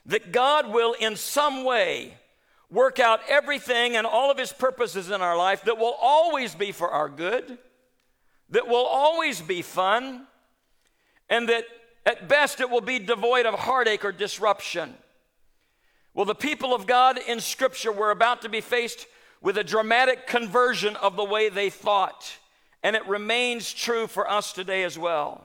that 0.07 0.33
God 0.33 0.73
will 0.73 0.95
in 0.95 1.17
some 1.17 1.65
way 1.65 2.15
work 2.71 2.99
out 2.99 3.21
everything 3.29 3.97
and 3.97 4.07
all 4.07 4.31
of 4.31 4.39
His 4.39 4.53
purposes 4.53 5.11
in 5.11 5.21
our 5.21 5.37
life 5.37 5.65
that 5.65 5.79
will 5.79 5.97
always 6.01 6.55
be 6.55 6.73
for 6.73 6.91
our 6.91 7.09
good, 7.09 7.59
that 8.51 8.69
will 8.69 8.87
always 8.87 9.41
be 9.41 9.63
fun, 9.63 10.27
and 11.29 11.49
that 11.49 11.65
at 12.05 12.29
best 12.29 12.61
it 12.61 12.71
will 12.71 12.81
be 12.81 12.99
devoid 12.99 13.47
of 13.47 13.55
heartache 13.55 14.05
or 14.05 14.13
disruption. 14.13 14.95
Well, 16.15 16.25
the 16.25 16.35
people 16.35 16.75
of 16.75 16.87
God 16.87 17.19
in 17.19 17.41
Scripture 17.41 17.93
were 17.93 18.11
about 18.11 18.43
to 18.43 18.49
be 18.49 18.61
faced 18.61 19.07
with 19.43 19.59
a 19.59 19.65
dramatic 19.65 20.27
conversion 20.27 20.97
of 20.97 21.17
the 21.17 21.25
way 21.25 21.49
they 21.49 21.69
thought. 21.69 22.39
And 22.83 22.97
it 22.97 23.07
remains 23.07 23.73
true 23.73 24.07
for 24.07 24.31
us 24.31 24.53
today 24.53 24.85
as 24.85 24.99
well. 24.99 25.45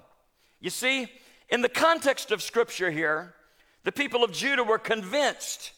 You 0.60 0.70
see, 0.70 1.12
in 1.50 1.62
the 1.62 1.70
context 1.70 2.32
of 2.32 2.42
Scripture 2.42 2.92
here, 2.92 3.34
the 3.84 3.92
people 3.92 4.24
of 4.24 4.32
Judah 4.32 4.64
were 4.64 4.78
convinced 4.78 5.72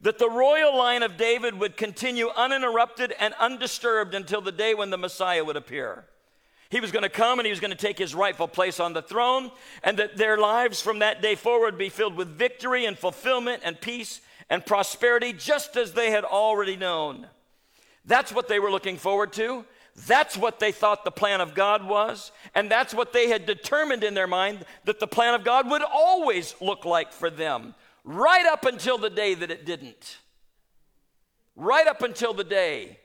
that 0.00 0.18
the 0.18 0.28
royal 0.28 0.76
line 0.76 1.02
of 1.02 1.16
David 1.16 1.54
would 1.54 1.76
continue 1.76 2.28
uninterrupted 2.36 3.14
and 3.18 3.32
undisturbed 3.34 4.14
until 4.14 4.40
the 4.40 4.52
day 4.52 4.74
when 4.74 4.90
the 4.90 4.98
Messiah 4.98 5.44
would 5.44 5.56
appear. 5.56 6.04
He 6.70 6.80
was 6.80 6.92
going 6.92 7.02
to 7.02 7.08
come 7.08 7.38
and 7.38 7.46
he 7.46 7.50
was 7.50 7.60
going 7.60 7.70
to 7.70 7.76
take 7.76 7.98
his 7.98 8.14
rightful 8.14 8.48
place 8.48 8.78
on 8.78 8.92
the 8.92 9.02
throne, 9.02 9.50
and 9.82 9.98
that 9.98 10.16
their 10.16 10.36
lives 10.36 10.82
from 10.82 10.98
that 10.98 11.22
day 11.22 11.34
forward 11.34 11.78
be 11.78 11.88
filled 11.88 12.16
with 12.16 12.28
victory 12.28 12.84
and 12.84 12.98
fulfillment 12.98 13.62
and 13.64 13.80
peace 13.80 14.20
and 14.50 14.64
prosperity, 14.64 15.32
just 15.32 15.76
as 15.76 15.92
they 15.92 16.10
had 16.10 16.24
already 16.24 16.76
known. 16.76 17.26
That's 18.04 18.32
what 18.32 18.48
they 18.48 18.58
were 18.58 18.70
looking 18.70 18.96
forward 18.96 19.32
to. 19.34 19.64
That's 20.06 20.36
what 20.36 20.60
they 20.60 20.72
thought 20.72 21.04
the 21.04 21.10
plan 21.10 21.40
of 21.40 21.54
God 21.54 21.86
was. 21.86 22.32
And 22.54 22.70
that's 22.70 22.94
what 22.94 23.12
they 23.12 23.28
had 23.28 23.46
determined 23.46 24.04
in 24.04 24.14
their 24.14 24.26
mind 24.26 24.64
that 24.84 25.00
the 25.00 25.06
plan 25.06 25.34
of 25.34 25.44
God 25.44 25.70
would 25.70 25.82
always 25.82 26.54
look 26.60 26.84
like 26.84 27.12
for 27.12 27.30
them, 27.30 27.74
right 28.04 28.46
up 28.46 28.64
until 28.64 28.96
the 28.96 29.10
day 29.10 29.34
that 29.34 29.50
it 29.50 29.66
didn't. 29.66 30.18
Right 31.56 31.86
up 31.86 32.02
until 32.02 32.32
the 32.32 32.44
day 32.44 33.00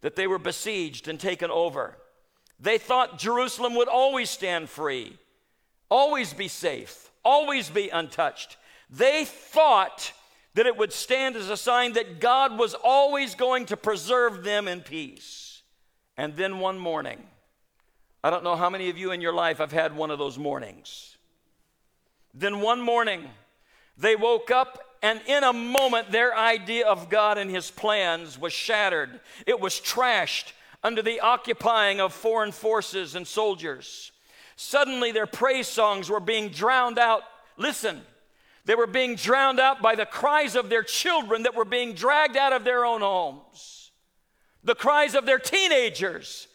that 0.00 0.16
they 0.16 0.26
were 0.26 0.38
besieged 0.38 1.08
and 1.08 1.20
taken 1.20 1.50
over. 1.50 1.98
They 2.60 2.78
thought 2.78 3.18
Jerusalem 3.18 3.74
would 3.76 3.88
always 3.88 4.28
stand 4.28 4.68
free, 4.68 5.16
always 5.90 6.34
be 6.34 6.48
safe, 6.48 7.10
always 7.24 7.70
be 7.70 7.88
untouched. 7.88 8.58
They 8.90 9.24
thought 9.24 10.12
that 10.54 10.66
it 10.66 10.76
would 10.76 10.92
stand 10.92 11.36
as 11.36 11.48
a 11.48 11.56
sign 11.56 11.94
that 11.94 12.20
God 12.20 12.58
was 12.58 12.74
always 12.74 13.34
going 13.34 13.66
to 13.66 13.76
preserve 13.76 14.44
them 14.44 14.68
in 14.68 14.80
peace. 14.80 15.62
And 16.16 16.36
then 16.36 16.58
one 16.58 16.78
morning, 16.78 17.22
I 18.22 18.28
don't 18.30 18.44
know 18.44 18.56
how 18.56 18.68
many 18.68 18.90
of 18.90 18.98
you 18.98 19.12
in 19.12 19.22
your 19.22 19.32
life 19.32 19.58
have 19.58 19.72
had 19.72 19.96
one 19.96 20.10
of 20.10 20.18
those 20.18 20.38
mornings. 20.38 21.16
Then 22.34 22.60
one 22.60 22.80
morning, 22.82 23.24
they 23.96 24.16
woke 24.16 24.50
up, 24.50 24.98
and 25.02 25.20
in 25.26 25.44
a 25.44 25.52
moment, 25.52 26.10
their 26.10 26.36
idea 26.36 26.86
of 26.86 27.08
God 27.08 27.38
and 27.38 27.50
His 27.50 27.70
plans 27.70 28.38
was 28.38 28.52
shattered. 28.52 29.20
It 29.46 29.60
was 29.60 29.80
trashed 29.80 30.52
under 30.82 31.02
the 31.02 31.20
occupying 31.20 32.00
of 32.00 32.12
foreign 32.12 32.52
forces 32.52 33.14
and 33.14 33.26
soldiers. 33.26 34.12
Suddenly, 34.56 35.12
their 35.12 35.26
praise 35.26 35.68
songs 35.68 36.10
were 36.10 36.20
being 36.20 36.48
drowned 36.48 36.98
out. 36.98 37.22
Listen, 37.56 38.02
they 38.64 38.74
were 38.74 38.86
being 38.86 39.14
drowned 39.16 39.60
out 39.60 39.82
by 39.82 39.94
the 39.94 40.06
cries 40.06 40.54
of 40.54 40.68
their 40.68 40.82
children 40.82 41.44
that 41.44 41.54
were 41.54 41.64
being 41.64 41.94
dragged 41.94 42.36
out 42.36 42.52
of 42.52 42.64
their 42.64 42.84
own 42.84 43.00
homes, 43.00 43.90
the 44.62 44.74
cries 44.74 45.14
of 45.14 45.26
their 45.26 45.38
teenagers 45.38 46.46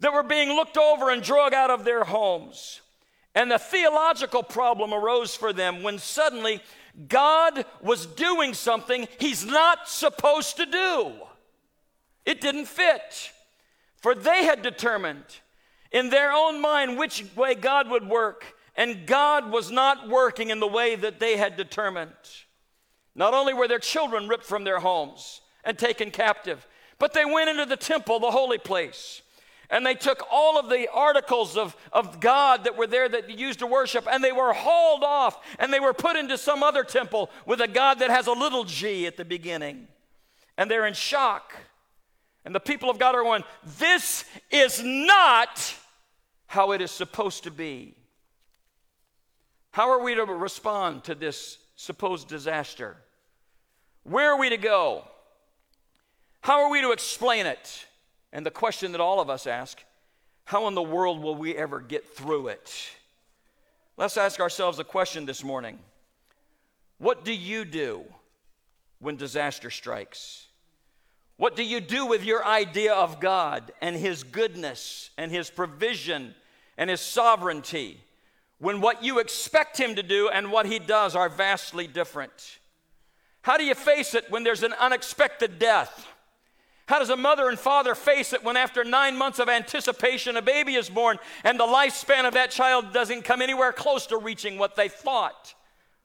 that 0.00 0.12
were 0.12 0.22
being 0.22 0.50
looked 0.50 0.76
over 0.76 1.10
and 1.10 1.22
drug 1.22 1.54
out 1.54 1.70
of 1.70 1.84
their 1.84 2.04
homes. 2.04 2.82
And 3.34 3.50
the 3.50 3.58
theological 3.58 4.42
problem 4.42 4.94
arose 4.94 5.34
for 5.34 5.52
them 5.52 5.82
when 5.82 5.98
suddenly 5.98 6.60
God 7.08 7.64
was 7.82 8.06
doing 8.06 8.54
something 8.54 9.08
He's 9.18 9.44
not 9.44 9.88
supposed 9.88 10.56
to 10.56 10.66
do. 10.66 11.12
It 12.24 12.40
didn't 12.40 12.66
fit. 12.66 13.32
For 14.06 14.14
they 14.14 14.44
had 14.44 14.62
determined 14.62 15.24
in 15.90 16.10
their 16.10 16.30
own 16.30 16.60
mind 16.60 16.96
which 16.96 17.24
way 17.34 17.56
God 17.56 17.90
would 17.90 18.08
work 18.08 18.44
and 18.76 19.04
God 19.04 19.50
was 19.50 19.72
not 19.72 20.08
working 20.08 20.50
in 20.50 20.60
the 20.60 20.68
way 20.68 20.94
that 20.94 21.18
they 21.18 21.36
had 21.36 21.56
determined. 21.56 22.12
Not 23.16 23.34
only 23.34 23.52
were 23.52 23.66
their 23.66 23.80
children 23.80 24.28
ripped 24.28 24.44
from 24.44 24.62
their 24.62 24.78
homes 24.78 25.40
and 25.64 25.76
taken 25.76 26.12
captive, 26.12 26.68
but 27.00 27.14
they 27.14 27.24
went 27.24 27.50
into 27.50 27.66
the 27.66 27.76
temple, 27.76 28.20
the 28.20 28.30
holy 28.30 28.58
place. 28.58 29.22
And 29.70 29.84
they 29.84 29.96
took 29.96 30.22
all 30.30 30.56
of 30.56 30.68
the 30.68 30.86
articles 30.94 31.56
of, 31.56 31.76
of 31.92 32.20
God 32.20 32.62
that 32.62 32.78
were 32.78 32.86
there 32.86 33.08
that 33.08 33.36
used 33.36 33.58
to 33.58 33.66
worship, 33.66 34.06
and 34.08 34.22
they 34.22 34.30
were 34.30 34.52
hauled 34.52 35.02
off 35.02 35.44
and 35.58 35.72
they 35.72 35.80
were 35.80 35.92
put 35.92 36.14
into 36.14 36.38
some 36.38 36.62
other 36.62 36.84
temple 36.84 37.28
with 37.44 37.60
a 37.60 37.66
God 37.66 37.98
that 37.98 38.10
has 38.10 38.28
a 38.28 38.32
little 38.32 38.62
g 38.62 39.04
at 39.04 39.16
the 39.16 39.24
beginning. 39.24 39.88
And 40.56 40.70
they're 40.70 40.86
in 40.86 40.94
shock. 40.94 41.56
And 42.46 42.54
the 42.54 42.60
people 42.60 42.88
of 42.88 42.98
God 43.00 43.16
are 43.16 43.24
going, 43.24 43.42
This 43.78 44.24
is 44.52 44.80
not 44.82 45.74
how 46.46 46.70
it 46.70 46.80
is 46.80 46.92
supposed 46.92 47.42
to 47.42 47.50
be. 47.50 47.96
How 49.72 49.90
are 49.90 50.02
we 50.02 50.14
to 50.14 50.24
respond 50.24 51.04
to 51.04 51.16
this 51.16 51.58
supposed 51.74 52.28
disaster? 52.28 52.96
Where 54.04 54.30
are 54.30 54.38
we 54.38 54.48
to 54.50 54.56
go? 54.56 55.02
How 56.40 56.62
are 56.62 56.70
we 56.70 56.80
to 56.82 56.92
explain 56.92 57.46
it? 57.46 57.84
And 58.32 58.46
the 58.46 58.52
question 58.52 58.92
that 58.92 59.00
all 59.00 59.20
of 59.20 59.28
us 59.28 59.48
ask 59.48 59.82
how 60.44 60.68
in 60.68 60.76
the 60.76 60.82
world 60.82 61.20
will 61.20 61.34
we 61.34 61.56
ever 61.56 61.80
get 61.80 62.14
through 62.14 62.48
it? 62.48 62.90
Let's 63.96 64.16
ask 64.16 64.38
ourselves 64.38 64.78
a 64.78 64.84
question 64.84 65.26
this 65.26 65.42
morning 65.42 65.80
What 66.98 67.24
do 67.24 67.32
you 67.32 67.64
do 67.64 68.04
when 69.00 69.16
disaster 69.16 69.68
strikes? 69.68 70.45
What 71.36 71.56
do 71.56 71.62
you 71.62 71.80
do 71.80 72.06
with 72.06 72.24
your 72.24 72.44
idea 72.44 72.94
of 72.94 73.20
God 73.20 73.72
and 73.80 73.96
His 73.96 74.22
goodness 74.22 75.10
and 75.18 75.30
His 75.30 75.50
provision 75.50 76.34
and 76.76 76.90
His 76.90 77.00
sovereignty? 77.00 78.00
when 78.58 78.80
what 78.80 79.02
you 79.02 79.18
expect 79.18 79.78
him 79.78 79.94
to 79.96 80.02
do 80.02 80.28
and 80.28 80.50
what 80.50 80.66
he 80.66 80.78
does 80.78 81.14
are 81.14 81.28
vastly 81.28 81.86
different? 81.86 82.58
How 83.42 83.56
do 83.56 83.64
you 83.64 83.74
face 83.74 84.14
it 84.14 84.30
when 84.30 84.44
there's 84.44 84.62
an 84.62 84.72
unexpected 84.74 85.58
death? 85.58 86.08
How 86.86 86.98
does 87.00 87.10
a 87.10 87.16
mother 87.16 87.48
and 87.48 87.58
father 87.58 87.94
face 87.94 88.32
it 88.32 88.44
when, 88.44 88.56
after 88.56 88.84
nine 88.84 89.16
months 89.16 89.40
of 89.40 89.48
anticipation, 89.48 90.36
a 90.36 90.42
baby 90.42 90.74
is 90.74 90.88
born 90.88 91.18
and 91.42 91.58
the 91.58 91.64
lifespan 91.64 92.26
of 92.26 92.34
that 92.34 92.50
child 92.50 92.92
doesn't 92.92 93.22
come 93.22 93.42
anywhere 93.42 93.72
close 93.72 94.06
to 94.06 94.16
reaching 94.16 94.56
what 94.56 94.76
they 94.76 94.88
thought 94.88 95.54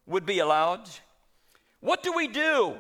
would 0.08 0.26
be 0.26 0.40
allowed? 0.40 0.90
What 1.80 2.04
do 2.04 2.12
we 2.14 2.28
do 2.28 2.78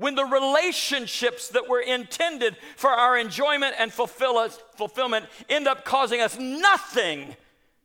when 0.00 0.14
the 0.14 0.24
relationships 0.24 1.48
that 1.48 1.68
were 1.68 1.82
intended 1.82 2.56
for 2.74 2.88
our 2.88 3.18
enjoyment 3.18 3.74
and 3.78 3.92
fulfillment 3.92 5.26
end 5.50 5.68
up 5.68 5.84
causing 5.84 6.22
us 6.22 6.38
nothing 6.38 7.36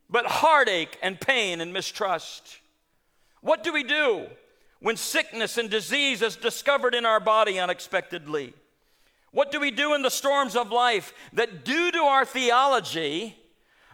but 0.08 0.24
heartache 0.24 0.98
and 1.02 1.20
pain 1.20 1.60
and 1.60 1.74
mistrust? 1.74 2.60
What 3.42 3.62
do 3.62 3.70
we 3.70 3.82
do 3.82 4.28
when 4.80 4.96
sickness 4.96 5.58
and 5.58 5.68
disease 5.68 6.22
is 6.22 6.36
discovered 6.36 6.94
in 6.94 7.04
our 7.04 7.20
body 7.20 7.58
unexpectedly? 7.58 8.54
What 9.30 9.52
do 9.52 9.60
we 9.60 9.70
do 9.70 9.92
in 9.92 10.00
the 10.00 10.08
storms 10.08 10.56
of 10.56 10.72
life 10.72 11.12
that, 11.34 11.66
due 11.66 11.92
to 11.92 11.98
our 11.98 12.24
theology 12.24 13.36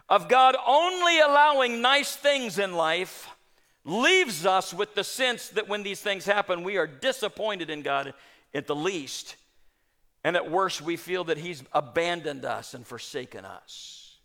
of 0.07 0.29
God 0.29 0.55
only 0.65 1.19
allowing 1.19 1.81
nice 1.81 2.15
things 2.15 2.57
in 2.57 2.71
life, 2.71 3.27
leaves 3.85 4.45
us 4.45 4.73
with 4.73 4.95
the 4.95 5.03
sense 5.03 5.49
that 5.49 5.67
when 5.67 5.83
these 5.83 6.01
things 6.01 6.25
happen, 6.25 6.63
we 6.63 6.77
are 6.77 6.87
disappointed 6.87 7.69
in 7.69 7.81
God 7.81 8.13
at 8.53 8.67
the 8.67 8.75
least. 8.75 9.35
And 10.23 10.35
at 10.35 10.49
worst, 10.49 10.81
we 10.81 10.95
feel 10.95 11.25
that 11.25 11.37
He's 11.37 11.63
abandoned 11.73 12.45
us 12.45 12.73
and 12.73 12.87
forsaken 12.87 13.43
us. 13.45 14.17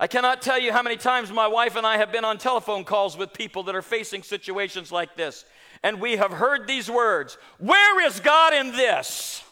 I 0.00 0.08
cannot 0.08 0.42
tell 0.42 0.58
you 0.58 0.72
how 0.72 0.82
many 0.82 0.96
times 0.96 1.30
my 1.30 1.46
wife 1.46 1.76
and 1.76 1.86
I 1.86 1.96
have 1.96 2.10
been 2.10 2.24
on 2.24 2.38
telephone 2.38 2.82
calls 2.82 3.16
with 3.16 3.32
people 3.32 3.62
that 3.64 3.76
are 3.76 3.82
facing 3.82 4.24
situations 4.24 4.90
like 4.90 5.14
this. 5.14 5.44
And 5.84 6.00
we 6.00 6.16
have 6.16 6.32
heard 6.32 6.66
these 6.66 6.90
words 6.90 7.38
Where 7.58 8.04
is 8.04 8.18
God 8.18 8.52
in 8.52 8.72
this? 8.72 9.44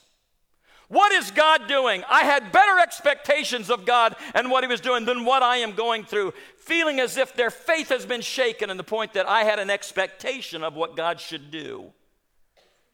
What 0.90 1.12
is 1.12 1.30
God 1.30 1.68
doing? 1.68 2.02
I 2.11 2.25
had 2.25 2.50
better 2.50 2.80
expectations 2.80 3.70
of 3.70 3.87
God 3.87 4.16
and 4.35 4.50
what 4.50 4.64
He 4.64 4.68
was 4.68 4.80
doing 4.80 5.04
than 5.04 5.25
what 5.25 5.40
I 5.40 5.59
am 5.59 5.76
going 5.76 6.02
through, 6.02 6.35
feeling 6.56 6.99
as 6.99 7.16
if 7.16 7.32
their 7.32 7.50
faith 7.50 7.90
has 7.90 8.04
been 8.04 8.23
shaken 8.23 8.70
in 8.70 8.76
the 8.76 8.82
point 8.82 9.12
that 9.12 9.28
I 9.28 9.44
had 9.44 9.61
an 9.61 9.70
expectation 9.70 10.64
of 10.64 10.75
what 10.75 10.97
God 10.97 11.20
should 11.20 11.52
do, 11.52 11.92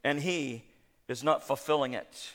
and 0.05 0.21
He 0.21 0.63
is 1.09 1.25
not 1.25 1.47
fulfilling 1.47 1.95
it. 1.95 2.35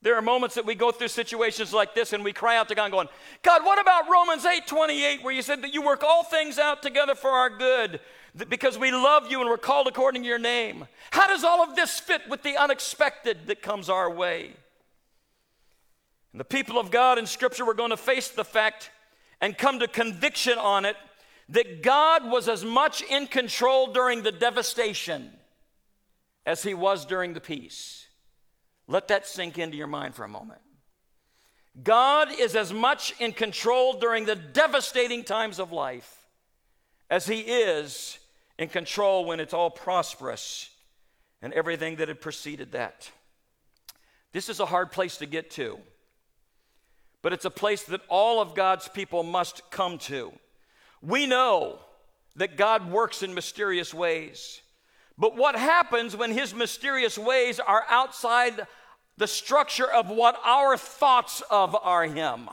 There 0.00 0.14
are 0.14 0.22
moments 0.22 0.54
that 0.54 0.64
we 0.64 0.76
go 0.76 0.92
through 0.92 1.08
situations 1.08 1.72
like 1.72 1.96
this 1.96 2.12
and 2.12 2.22
we 2.22 2.32
cry 2.32 2.56
out 2.56 2.68
to 2.68 2.76
God, 2.76 2.92
going, 2.92 3.08
God, 3.42 3.64
what 3.64 3.80
about 3.80 4.08
Romans 4.08 4.44
8 4.44 4.64
28, 4.64 5.24
where 5.24 5.34
you 5.34 5.42
said 5.42 5.62
that 5.62 5.74
you 5.74 5.82
work 5.82 6.04
all 6.04 6.22
things 6.22 6.56
out 6.56 6.82
together 6.82 7.16
for 7.16 7.30
our 7.30 7.50
good 7.50 7.98
because 8.48 8.78
we 8.78 8.92
love 8.92 9.28
you 9.28 9.40
and 9.40 9.50
we're 9.50 9.58
called 9.58 9.88
according 9.88 10.22
to 10.22 10.28
your 10.28 10.38
name? 10.38 10.86
How 11.10 11.26
does 11.26 11.42
all 11.42 11.64
of 11.64 11.74
this 11.74 11.98
fit 11.98 12.28
with 12.28 12.44
the 12.44 12.56
unexpected 12.56 13.48
that 13.48 13.60
comes 13.60 13.88
our 13.88 14.08
way? 14.08 14.52
And 16.32 16.40
the 16.40 16.44
people 16.44 16.78
of 16.78 16.90
God 16.90 17.18
in 17.18 17.26
Scripture 17.26 17.64
were 17.64 17.74
going 17.74 17.90
to 17.90 17.96
face 17.96 18.28
the 18.28 18.44
fact 18.44 18.90
and 19.40 19.56
come 19.56 19.78
to 19.78 19.88
conviction 19.88 20.58
on 20.58 20.84
it 20.84 20.96
that 21.48 21.82
God 21.82 22.30
was 22.30 22.48
as 22.48 22.64
much 22.64 23.02
in 23.02 23.26
control 23.26 23.92
during 23.92 24.22
the 24.22 24.32
devastation 24.32 25.30
as 26.44 26.62
he 26.62 26.74
was 26.74 27.06
during 27.06 27.32
the 27.32 27.40
peace. 27.40 28.06
Let 28.86 29.08
that 29.08 29.26
sink 29.26 29.58
into 29.58 29.76
your 29.76 29.86
mind 29.86 30.14
for 30.14 30.24
a 30.24 30.28
moment. 30.28 30.60
God 31.82 32.28
is 32.38 32.56
as 32.56 32.72
much 32.72 33.14
in 33.20 33.32
control 33.32 33.94
during 33.94 34.24
the 34.24 34.34
devastating 34.34 35.24
times 35.24 35.58
of 35.58 35.72
life 35.72 36.26
as 37.08 37.26
he 37.26 37.40
is 37.40 38.18
in 38.58 38.68
control 38.68 39.24
when 39.24 39.40
it's 39.40 39.54
all 39.54 39.70
prosperous 39.70 40.70
and 41.40 41.52
everything 41.52 41.96
that 41.96 42.08
had 42.08 42.20
preceded 42.20 42.72
that. 42.72 43.10
This 44.32 44.48
is 44.48 44.60
a 44.60 44.66
hard 44.66 44.90
place 44.90 45.18
to 45.18 45.26
get 45.26 45.50
to 45.52 45.78
but 47.22 47.32
it's 47.32 47.44
a 47.44 47.50
place 47.50 47.82
that 47.84 48.00
all 48.08 48.40
of 48.40 48.54
God's 48.54 48.88
people 48.88 49.22
must 49.22 49.70
come 49.70 49.98
to. 49.98 50.32
We 51.02 51.26
know 51.26 51.78
that 52.36 52.56
God 52.56 52.90
works 52.90 53.22
in 53.22 53.34
mysterious 53.34 53.92
ways. 53.92 54.60
But 55.16 55.36
what 55.36 55.56
happens 55.56 56.16
when 56.16 56.30
his 56.30 56.54
mysterious 56.54 57.18
ways 57.18 57.58
are 57.58 57.84
outside 57.88 58.66
the 59.16 59.26
structure 59.26 59.90
of 59.90 60.08
what 60.08 60.38
our 60.44 60.76
thoughts 60.76 61.42
of 61.50 61.74
are 61.74 62.04
him? 62.04 62.48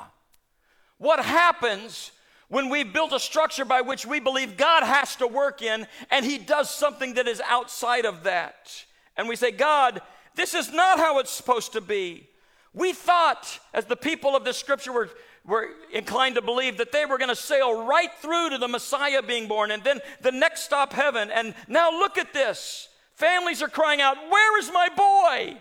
What 0.97 1.23
happens 1.23 2.11
when 2.47 2.69
we 2.69 2.83
build 2.83 3.13
a 3.13 3.19
structure 3.19 3.65
by 3.65 3.81
which 3.81 4.05
we 4.05 4.19
believe 4.19 4.57
God 4.57 4.83
has 4.83 5.15
to 5.17 5.27
work 5.27 5.61
in 5.61 5.85
and 6.09 6.25
he 6.25 6.39
does 6.39 6.69
something 6.69 7.13
that 7.15 7.27
is 7.27 7.41
outside 7.47 8.05
of 8.05 8.23
that? 8.23 8.85
And 9.15 9.29
we 9.29 9.35
say, 9.35 9.51
God, 9.51 10.01
this 10.33 10.55
is 10.55 10.71
not 10.71 10.97
how 10.97 11.19
it's 11.19 11.31
supposed 11.31 11.73
to 11.73 11.81
be. 11.81 12.27
We 12.75 12.91
thought, 12.91 13.59
as 13.73 13.85
the 13.85 13.95
people 13.95 14.35
of 14.35 14.43
this 14.43 14.57
scripture 14.57 14.91
were, 14.91 15.09
were 15.45 15.69
inclined 15.93 16.35
to 16.35 16.41
believe, 16.41 16.77
that 16.77 16.91
they 16.91 17.05
were 17.05 17.17
going 17.17 17.29
to 17.29 17.35
sail 17.35 17.85
right 17.85 18.11
through 18.21 18.49
to 18.49 18.57
the 18.57 18.67
Messiah 18.67 19.23
being 19.23 19.47
born 19.47 19.71
and 19.71 19.81
then 19.81 20.01
the 20.21 20.33
next 20.33 20.63
stop, 20.63 20.91
heaven. 20.91 21.31
And 21.31 21.55
now 21.69 21.89
look 21.89 22.17
at 22.17 22.33
this. 22.33 22.89
Families 23.13 23.63
are 23.63 23.69
crying 23.69 24.01
out, 24.01 24.17
Where 24.29 24.59
is 24.59 24.69
my 24.73 24.89
boy? 24.89 25.57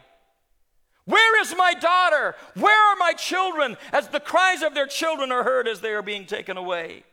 Where 1.04 1.40
is 1.40 1.54
my 1.56 1.74
daughter? 1.74 2.34
Where 2.54 2.92
are 2.92 2.96
my 2.96 3.12
children? 3.12 3.76
As 3.92 4.08
the 4.08 4.20
cries 4.20 4.62
of 4.62 4.74
their 4.74 4.86
children 4.86 5.30
are 5.30 5.44
heard 5.44 5.68
as 5.68 5.80
they 5.80 5.92
are 5.92 6.02
being 6.02 6.26
taken 6.26 6.56
away. 6.56 7.04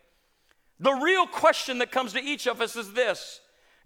The 0.79 0.93
real 0.93 1.27
question 1.27 1.77
that 1.77 1.91
comes 1.91 2.13
to 2.13 2.23
each 2.23 2.47
of 2.47 2.59
us 2.59 2.75
is 2.75 2.93
this 2.93 3.39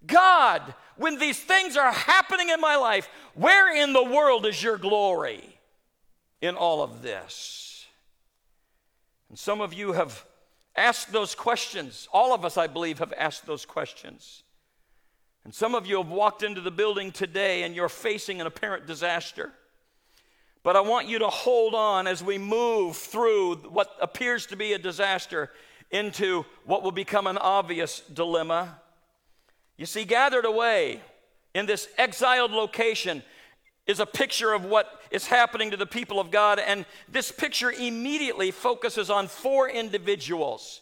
God, 0.05 0.75
when 0.95 1.19
these 1.19 1.39
things 1.39 1.75
are 1.75 1.91
happening 1.91 2.49
in 2.49 2.61
my 2.61 2.77
life, 2.77 3.09
where 3.33 3.75
in 3.75 3.91
the 3.91 4.03
world 4.03 4.45
is 4.45 4.63
your 4.63 4.77
glory? 4.77 5.55
In 6.45 6.55
all 6.55 6.81
of 6.81 7.01
this? 7.01 7.85
And 9.29 9.37
some 9.37 9.61
of 9.61 9.73
you 9.73 9.93
have 9.93 10.25
asked 10.75 11.11
those 11.11 11.35
questions. 11.35 12.07
All 12.11 12.33
of 12.33 12.45
us, 12.45 12.57
I 12.57 12.67
believe, 12.67 12.99
have 12.99 13.13
asked 13.17 13.45
those 13.45 13.65
questions. 13.65 14.43
And 15.43 15.53
some 15.53 15.75
of 15.75 15.85
you 15.85 15.97
have 15.97 16.09
walked 16.09 16.43
into 16.43 16.61
the 16.61 16.71
building 16.71 17.11
today 17.11 17.63
and 17.63 17.75
you're 17.75 17.89
facing 17.89 18.41
an 18.41 18.47
apparent 18.47 18.87
disaster. 18.87 19.53
But 20.63 20.75
I 20.75 20.81
want 20.81 21.07
you 21.07 21.19
to 21.19 21.27
hold 21.27 21.75
on 21.75 22.07
as 22.07 22.23
we 22.23 22.39
move 22.39 22.97
through 22.97 23.57
what 23.69 23.95
appears 24.01 24.47
to 24.47 24.55
be 24.55 24.73
a 24.73 24.79
disaster 24.79 25.51
into 25.91 26.45
what 26.65 26.81
will 26.81 26.91
become 26.91 27.27
an 27.27 27.37
obvious 27.37 27.99
dilemma. 27.99 28.79
You 29.77 29.85
see, 29.85 30.03
gathered 30.03 30.45
away 30.45 31.01
in 31.53 31.67
this 31.67 31.87
exiled 31.97 32.51
location 32.51 33.21
is 33.87 33.99
a 33.99 34.05
picture 34.05 34.53
of 34.53 34.65
what 34.65 35.01
is 35.11 35.27
happening 35.27 35.71
to 35.71 35.77
the 35.77 35.85
people 35.85 36.19
of 36.19 36.31
God. 36.31 36.59
And 36.59 36.85
this 37.07 37.31
picture 37.31 37.71
immediately 37.71 38.51
focuses 38.51 39.09
on 39.09 39.27
four 39.27 39.69
individuals. 39.69 40.81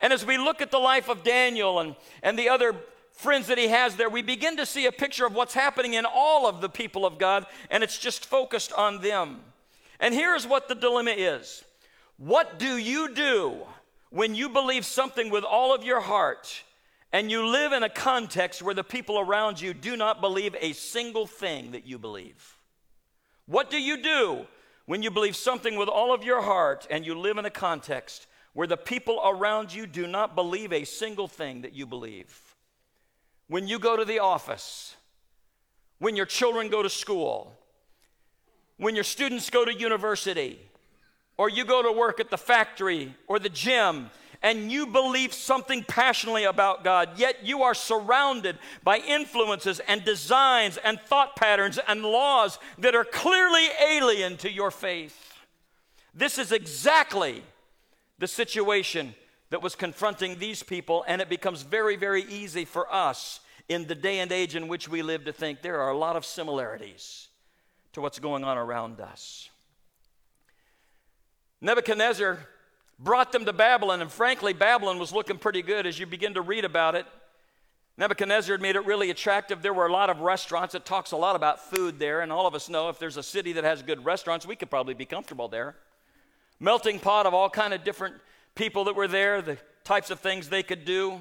And 0.00 0.12
as 0.12 0.24
we 0.24 0.38
look 0.38 0.60
at 0.60 0.70
the 0.70 0.78
life 0.78 1.08
of 1.08 1.24
Daniel 1.24 1.80
and, 1.80 1.96
and 2.22 2.38
the 2.38 2.48
other 2.48 2.74
friends 3.12 3.46
that 3.46 3.58
he 3.58 3.68
has 3.68 3.96
there, 3.96 4.08
we 4.08 4.22
begin 4.22 4.56
to 4.56 4.66
see 4.66 4.86
a 4.86 4.92
picture 4.92 5.26
of 5.26 5.34
what's 5.34 5.54
happening 5.54 5.94
in 5.94 6.04
all 6.04 6.46
of 6.46 6.60
the 6.60 6.68
people 6.68 7.06
of 7.06 7.18
God, 7.18 7.46
and 7.70 7.82
it's 7.82 7.98
just 7.98 8.26
focused 8.26 8.72
on 8.72 9.00
them. 9.00 9.40
And 10.00 10.14
here's 10.14 10.46
what 10.46 10.68
the 10.68 10.74
dilemma 10.74 11.12
is 11.12 11.64
What 12.18 12.58
do 12.58 12.76
you 12.76 13.14
do 13.14 13.56
when 14.10 14.34
you 14.34 14.48
believe 14.48 14.84
something 14.84 15.30
with 15.30 15.44
all 15.44 15.74
of 15.74 15.84
your 15.84 16.00
heart? 16.00 16.62
And 17.14 17.30
you 17.30 17.46
live 17.46 17.72
in 17.72 17.84
a 17.84 17.88
context 17.88 18.60
where 18.60 18.74
the 18.74 18.82
people 18.82 19.20
around 19.20 19.60
you 19.60 19.72
do 19.72 19.96
not 19.96 20.20
believe 20.20 20.56
a 20.60 20.72
single 20.72 21.28
thing 21.28 21.70
that 21.70 21.86
you 21.86 21.96
believe. 21.96 22.58
What 23.46 23.70
do 23.70 23.80
you 23.80 24.02
do 24.02 24.46
when 24.86 25.04
you 25.04 25.12
believe 25.12 25.36
something 25.36 25.76
with 25.76 25.88
all 25.88 26.12
of 26.12 26.24
your 26.24 26.42
heart 26.42 26.88
and 26.90 27.06
you 27.06 27.16
live 27.16 27.38
in 27.38 27.44
a 27.44 27.50
context 27.50 28.26
where 28.52 28.66
the 28.66 28.76
people 28.76 29.20
around 29.24 29.72
you 29.72 29.86
do 29.86 30.08
not 30.08 30.34
believe 30.34 30.72
a 30.72 30.82
single 30.82 31.28
thing 31.28 31.62
that 31.62 31.72
you 31.72 31.86
believe? 31.86 32.56
When 33.46 33.68
you 33.68 33.78
go 33.78 33.96
to 33.96 34.04
the 34.04 34.18
office, 34.18 34.96
when 36.00 36.16
your 36.16 36.26
children 36.26 36.68
go 36.68 36.82
to 36.82 36.90
school, 36.90 37.56
when 38.76 38.96
your 38.96 39.04
students 39.04 39.50
go 39.50 39.64
to 39.64 39.72
university, 39.72 40.58
or 41.36 41.48
you 41.48 41.64
go 41.64 41.80
to 41.80 41.92
work 41.92 42.18
at 42.18 42.30
the 42.30 42.38
factory 42.38 43.14
or 43.28 43.38
the 43.38 43.48
gym 43.48 44.10
and 44.44 44.70
you 44.70 44.86
believe 44.86 45.32
something 45.32 45.82
passionately 45.82 46.44
about 46.44 46.84
God, 46.84 47.18
yet 47.18 47.46
you 47.46 47.62
are 47.62 47.72
surrounded 47.74 48.58
by 48.84 48.98
influences 48.98 49.80
and 49.80 50.04
designs 50.04 50.76
and 50.76 51.00
thought 51.00 51.34
patterns 51.34 51.78
and 51.88 52.02
laws 52.02 52.58
that 52.78 52.94
are 52.94 53.06
clearly 53.06 53.66
alien 53.82 54.36
to 54.36 54.52
your 54.52 54.70
faith. 54.70 55.32
This 56.14 56.38
is 56.38 56.52
exactly 56.52 57.42
the 58.18 58.28
situation 58.28 59.14
that 59.48 59.62
was 59.62 59.74
confronting 59.74 60.38
these 60.38 60.62
people, 60.62 61.06
and 61.08 61.22
it 61.22 61.30
becomes 61.30 61.62
very, 61.62 61.96
very 61.96 62.24
easy 62.24 62.66
for 62.66 62.92
us 62.92 63.40
in 63.70 63.86
the 63.86 63.94
day 63.94 64.18
and 64.18 64.30
age 64.30 64.54
in 64.54 64.68
which 64.68 64.90
we 64.90 65.00
live 65.00 65.24
to 65.24 65.32
think 65.32 65.62
there 65.62 65.80
are 65.80 65.90
a 65.90 65.96
lot 65.96 66.16
of 66.16 66.24
similarities 66.24 67.28
to 67.94 68.02
what's 68.02 68.18
going 68.18 68.44
on 68.44 68.58
around 68.58 69.00
us. 69.00 69.48
Nebuchadnezzar 71.62 72.40
brought 72.98 73.32
them 73.32 73.44
to 73.44 73.52
Babylon, 73.52 74.00
and 74.02 74.10
frankly, 74.10 74.52
Babylon 74.52 74.98
was 74.98 75.12
looking 75.12 75.38
pretty 75.38 75.62
good 75.62 75.86
as 75.86 75.98
you 75.98 76.06
begin 76.06 76.34
to 76.34 76.42
read 76.42 76.64
about 76.64 76.94
it. 76.94 77.06
Nebuchadnezzar 77.96 78.54
had 78.54 78.62
made 78.62 78.74
it 78.76 78.84
really 78.86 79.10
attractive. 79.10 79.62
There 79.62 79.72
were 79.72 79.86
a 79.86 79.92
lot 79.92 80.10
of 80.10 80.20
restaurants. 80.20 80.74
It 80.74 80.84
talks 80.84 81.12
a 81.12 81.16
lot 81.16 81.36
about 81.36 81.60
food 81.70 81.98
there, 81.98 82.22
and 82.22 82.32
all 82.32 82.46
of 82.46 82.54
us 82.54 82.68
know 82.68 82.88
if 82.88 82.98
there's 82.98 83.16
a 83.16 83.22
city 83.22 83.52
that 83.52 83.64
has 83.64 83.82
good 83.82 84.04
restaurants, 84.04 84.46
we 84.46 84.56
could 84.56 84.70
probably 84.70 84.94
be 84.94 85.04
comfortable 85.04 85.48
there. 85.48 85.76
Melting 86.58 86.98
pot 86.98 87.26
of 87.26 87.34
all 87.34 87.48
kind 87.48 87.72
of 87.72 87.84
different 87.84 88.16
people 88.54 88.84
that 88.84 88.96
were 88.96 89.08
there, 89.08 89.42
the 89.42 89.58
types 89.84 90.10
of 90.10 90.20
things 90.20 90.48
they 90.48 90.62
could 90.62 90.84
do. 90.84 91.20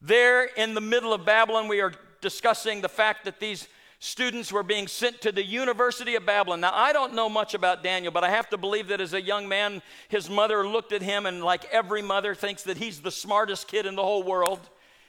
There 0.00 0.44
in 0.44 0.74
the 0.74 0.80
middle 0.80 1.12
of 1.12 1.24
Babylon, 1.24 1.68
we 1.68 1.80
are 1.80 1.92
discussing 2.20 2.80
the 2.80 2.88
fact 2.88 3.24
that 3.24 3.38
these 3.38 3.68
students 4.02 4.50
were 4.50 4.64
being 4.64 4.88
sent 4.88 5.20
to 5.20 5.30
the 5.30 5.44
University 5.44 6.16
of 6.16 6.26
Babylon. 6.26 6.60
Now, 6.60 6.72
I 6.74 6.92
don't 6.92 7.14
know 7.14 7.28
much 7.28 7.54
about 7.54 7.84
Daniel, 7.84 8.10
but 8.10 8.24
I 8.24 8.30
have 8.30 8.50
to 8.50 8.58
believe 8.58 8.88
that 8.88 9.00
as 9.00 9.14
a 9.14 9.22
young 9.22 9.48
man, 9.48 9.80
his 10.08 10.28
mother 10.28 10.66
looked 10.66 10.90
at 10.90 11.02
him 11.02 11.24
and, 11.24 11.40
like 11.44 11.64
every 11.66 12.02
mother, 12.02 12.34
thinks 12.34 12.64
that 12.64 12.78
he's 12.78 13.00
the 13.00 13.12
smartest 13.12 13.68
kid 13.68 13.86
in 13.86 13.94
the 13.94 14.02
whole 14.02 14.24
world. 14.24 14.58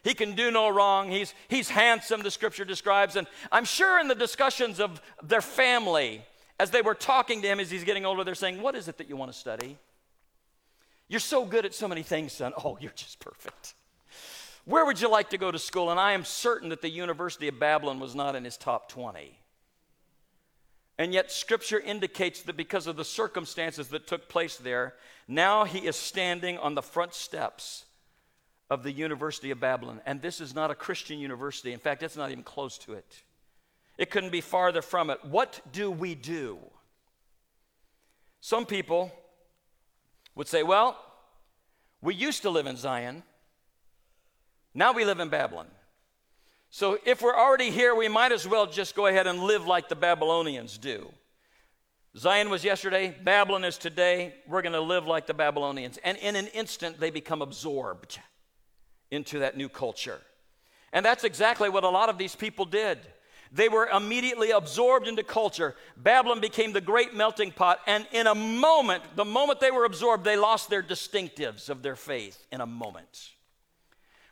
He 0.03 0.13
can 0.13 0.35
do 0.35 0.51
no 0.51 0.69
wrong. 0.69 1.09
He's, 1.09 1.33
he's 1.47 1.69
handsome, 1.69 2.21
the 2.21 2.29
scripture 2.29 2.65
describes. 2.65 3.15
And 3.15 3.25
I'm 3.51 3.65
sure 3.65 3.99
in 3.99 4.07
the 4.07 4.15
discussions 4.15 4.79
of 4.79 5.01
their 5.23 5.41
family, 5.41 6.23
as 6.59 6.69
they 6.69 6.83
were 6.83 6.93
talking 6.93 7.41
to 7.41 7.47
him 7.47 7.59
as 7.59 7.71
he's 7.71 7.83
getting 7.83 8.05
older, 8.05 8.23
they're 8.23 8.35
saying, 8.35 8.61
What 8.61 8.75
is 8.75 8.87
it 8.87 8.99
that 8.99 9.09
you 9.09 9.17
want 9.17 9.33
to 9.33 9.37
study? 9.37 9.79
You're 11.07 11.19
so 11.19 11.45
good 11.45 11.65
at 11.65 11.73
so 11.73 11.87
many 11.87 12.03
things, 12.03 12.33
son. 12.33 12.53
Oh, 12.63 12.77
you're 12.79 12.91
just 12.95 13.19
perfect. 13.19 13.73
Where 14.65 14.85
would 14.85 15.01
you 15.01 15.09
like 15.09 15.29
to 15.31 15.37
go 15.37 15.51
to 15.51 15.59
school? 15.59 15.89
And 15.89 15.99
I 15.99 16.13
am 16.13 16.23
certain 16.23 16.69
that 16.69 16.81
the 16.81 16.89
University 16.89 17.47
of 17.47 17.59
Babylon 17.59 17.99
was 17.99 18.15
not 18.15 18.35
in 18.35 18.45
his 18.45 18.57
top 18.57 18.89
20. 18.89 19.37
And 20.97 21.13
yet, 21.13 21.31
scripture 21.31 21.79
indicates 21.79 22.43
that 22.43 22.55
because 22.55 22.87
of 22.87 22.95
the 22.95 23.03
circumstances 23.03 23.87
that 23.89 24.07
took 24.07 24.29
place 24.29 24.57
there, 24.57 24.93
now 25.27 25.65
he 25.65 25.79
is 25.79 25.95
standing 25.95 26.57
on 26.57 26.75
the 26.75 26.81
front 26.81 27.13
steps 27.13 27.85
of 28.69 28.83
the 28.83 28.91
University 28.91 29.51
of 29.51 29.59
Babylon. 29.59 30.01
And 30.05 30.21
this 30.21 30.39
is 30.39 30.55
not 30.55 30.71
a 30.71 30.75
Christian 30.75 31.19
university. 31.19 31.73
In 31.73 31.79
fact, 31.79 32.03
it's 32.03 32.15
not 32.15 32.31
even 32.31 32.43
close 32.43 32.77
to 32.79 32.93
it. 32.93 33.23
It 33.97 34.11
couldn't 34.11 34.31
be 34.31 34.41
farther 34.41 34.81
from 34.81 35.09
it. 35.09 35.23
What 35.23 35.61
do 35.71 35.91
we 35.91 36.15
do? 36.15 36.59
Some 38.39 38.65
people 38.65 39.11
would 40.35 40.47
say, 40.47 40.63
well, 40.63 40.97
we 42.01 42.15
used 42.15 42.41
to 42.43 42.49
live 42.49 42.67
in 42.67 42.75
Zion. 42.75 43.23
Now 44.73 44.93
we 44.93 45.05
live 45.05 45.19
in 45.19 45.29
Babylon. 45.29 45.67
So 46.69 46.97
if 47.05 47.21
we're 47.21 47.35
already 47.35 47.69
here, 47.69 47.93
we 47.93 48.07
might 48.07 48.31
as 48.31 48.47
well 48.47 48.65
just 48.65 48.95
go 48.95 49.05
ahead 49.05 49.27
and 49.27 49.39
live 49.39 49.67
like 49.67 49.89
the 49.89 49.95
Babylonians 49.95 50.77
do. 50.77 51.11
Zion 52.17 52.49
was 52.49 52.63
yesterday, 52.63 53.15
Babylon 53.23 53.63
is 53.63 53.77
today. 53.77 54.33
We're 54.47 54.61
going 54.61 54.73
to 54.73 54.81
live 54.81 55.05
like 55.05 55.27
the 55.27 55.33
Babylonians. 55.33 55.99
And 56.03 56.17
in 56.17 56.35
an 56.35 56.47
instant, 56.47 56.99
they 56.99 57.09
become 57.09 57.41
absorbed 57.41 58.19
into 59.11 59.39
that 59.39 59.57
new 59.57 59.69
culture. 59.69 60.19
And 60.91 61.05
that's 61.05 61.23
exactly 61.23 61.69
what 61.69 61.83
a 61.83 61.89
lot 61.89 62.09
of 62.09 62.17
these 62.17 62.35
people 62.35 62.65
did. 62.65 62.99
They 63.51 63.69
were 63.69 63.87
immediately 63.87 64.49
absorbed 64.49 65.07
into 65.07 65.23
culture. 65.23 65.75
Babylon 65.95 66.39
became 66.39 66.73
the 66.73 66.81
great 66.81 67.15
melting 67.15 67.51
pot. 67.51 67.79
And 67.85 68.07
in 68.11 68.25
a 68.25 68.33
moment, 68.33 69.03
the 69.15 69.25
moment 69.25 69.59
they 69.59 69.69
were 69.71 69.85
absorbed, 69.85 70.23
they 70.23 70.37
lost 70.37 70.71
their 70.71 70.81
distinctives 70.81 71.69
of 71.69 71.83
their 71.83 71.95
faith 71.95 72.43
in 72.51 72.61
a 72.61 72.65
moment. 72.65 73.31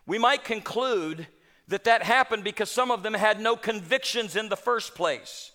We 0.05 0.17
might 0.17 0.43
conclude 0.43 1.27
that 1.67 1.85
that 1.85 2.03
happened 2.03 2.43
because 2.43 2.69
some 2.69 2.91
of 2.91 3.03
them 3.03 3.13
had 3.13 3.39
no 3.39 3.55
convictions 3.55 4.35
in 4.35 4.49
the 4.49 4.57
first 4.57 4.95
place. 4.95 5.51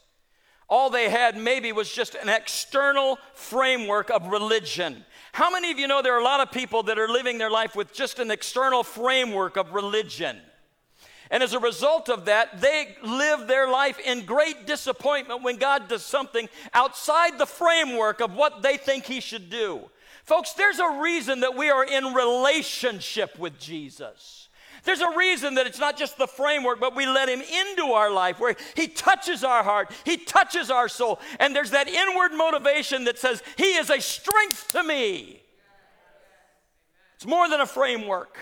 All 0.68 0.90
they 0.90 1.08
had 1.08 1.36
maybe 1.36 1.70
was 1.72 1.92
just 1.92 2.14
an 2.16 2.28
external 2.28 3.18
framework 3.34 4.10
of 4.10 4.26
religion. 4.28 5.04
How 5.32 5.50
many 5.50 5.70
of 5.70 5.78
you 5.78 5.86
know 5.86 6.02
there 6.02 6.14
are 6.14 6.20
a 6.20 6.24
lot 6.24 6.40
of 6.40 6.50
people 6.50 6.82
that 6.84 6.98
are 6.98 7.08
living 7.08 7.38
their 7.38 7.50
life 7.50 7.76
with 7.76 7.92
just 7.92 8.18
an 8.18 8.30
external 8.30 8.82
framework 8.82 9.56
of 9.56 9.72
religion? 9.72 10.40
And 11.30 11.42
as 11.42 11.52
a 11.52 11.58
result 11.58 12.08
of 12.08 12.24
that, 12.26 12.60
they 12.60 12.96
live 13.02 13.46
their 13.46 13.68
life 13.68 13.98
in 13.98 14.24
great 14.24 14.66
disappointment 14.66 15.42
when 15.42 15.56
God 15.56 15.88
does 15.88 16.04
something 16.04 16.48
outside 16.72 17.38
the 17.38 17.46
framework 17.46 18.20
of 18.20 18.34
what 18.34 18.62
they 18.62 18.76
think 18.76 19.04
He 19.04 19.20
should 19.20 19.50
do. 19.50 19.90
Folks, 20.26 20.54
there's 20.54 20.80
a 20.80 20.98
reason 21.00 21.40
that 21.40 21.56
we 21.56 21.70
are 21.70 21.84
in 21.84 22.12
relationship 22.12 23.38
with 23.38 23.60
Jesus. 23.60 24.48
There's 24.82 25.00
a 25.00 25.16
reason 25.16 25.54
that 25.54 25.68
it's 25.68 25.78
not 25.78 25.96
just 25.96 26.18
the 26.18 26.26
framework, 26.26 26.80
but 26.80 26.96
we 26.96 27.06
let 27.06 27.28
Him 27.28 27.40
into 27.40 27.92
our 27.92 28.10
life 28.10 28.40
where 28.40 28.56
He 28.74 28.88
touches 28.88 29.44
our 29.44 29.62
heart, 29.62 29.92
He 30.04 30.16
touches 30.16 30.68
our 30.68 30.88
soul. 30.88 31.20
And 31.38 31.54
there's 31.54 31.70
that 31.70 31.88
inward 31.88 32.32
motivation 32.32 33.04
that 33.04 33.20
says, 33.20 33.40
He 33.56 33.76
is 33.76 33.88
a 33.88 34.00
strength 34.00 34.72
to 34.72 34.82
me. 34.82 35.42
It's 37.14 37.26
more 37.26 37.48
than 37.48 37.60
a 37.60 37.66
framework, 37.66 38.36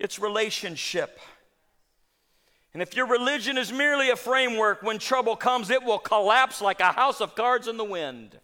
it's 0.00 0.18
relationship. 0.18 1.20
And 2.74 2.82
if 2.82 2.96
your 2.96 3.06
religion 3.06 3.58
is 3.58 3.72
merely 3.72 4.10
a 4.10 4.16
framework, 4.16 4.82
when 4.82 4.98
trouble 4.98 5.36
comes, 5.36 5.70
it 5.70 5.82
will 5.84 5.98
collapse 5.98 6.60
like 6.60 6.80
a 6.80 6.92
house 6.92 7.20
of 7.20 7.34
cards 7.34 7.68
in 7.68 7.76
the 7.76 7.84
wind, 7.84 8.38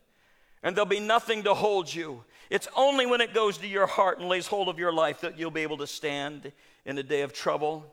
and 0.63 0.75
there'll 0.75 0.87
be 0.87 1.01
nothing 1.01 1.43
to 1.45 1.55
hold 1.55 1.93
you. 1.93 2.25
It's 2.51 2.69
only 2.77 3.07
when 3.07 3.21
it 3.21 3.35
goes 3.35 3.59
to 3.59 3.67
your 3.67 3.87
heart 3.87 4.19
and 4.19 4.29
lays 4.29 4.47
hold 4.47 4.69
of 4.69 4.79
your 4.79 4.93
life 4.93 5.21
that 5.21 5.39
you'll 5.39 5.51
be 5.51 5.63
able 5.63 5.79
to 5.79 5.87
stand 5.87 6.53
in 6.85 6.97
a 6.99 7.03
day 7.03 7.23
of 7.23 7.33
trouble. 7.33 7.93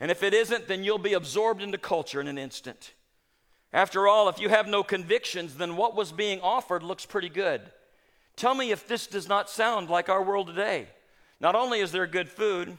And 0.00 0.10
if 0.10 0.22
it 0.22 0.34
isn't, 0.34 0.68
then 0.68 0.84
you'll 0.84 0.98
be 0.98 1.14
absorbed 1.14 1.62
into 1.62 1.78
culture 1.78 2.20
in 2.20 2.28
an 2.28 2.38
instant. 2.38 2.92
After 3.72 4.08
all, 4.08 4.28
if 4.28 4.38
you 4.38 4.48
have 4.48 4.66
no 4.66 4.82
convictions, 4.82 5.56
then 5.56 5.76
what 5.76 5.94
was 5.94 6.12
being 6.12 6.40
offered 6.40 6.82
looks 6.82 7.04
pretty 7.04 7.28
good. 7.28 7.60
Tell 8.36 8.54
me 8.54 8.70
if 8.70 8.86
this 8.86 9.06
does 9.06 9.28
not 9.28 9.50
sound 9.50 9.88
like 9.88 10.08
our 10.08 10.22
world 10.22 10.46
today. 10.46 10.88
Not 11.40 11.54
only 11.54 11.80
is 11.80 11.92
there 11.92 12.06
good 12.06 12.28
food, 12.28 12.78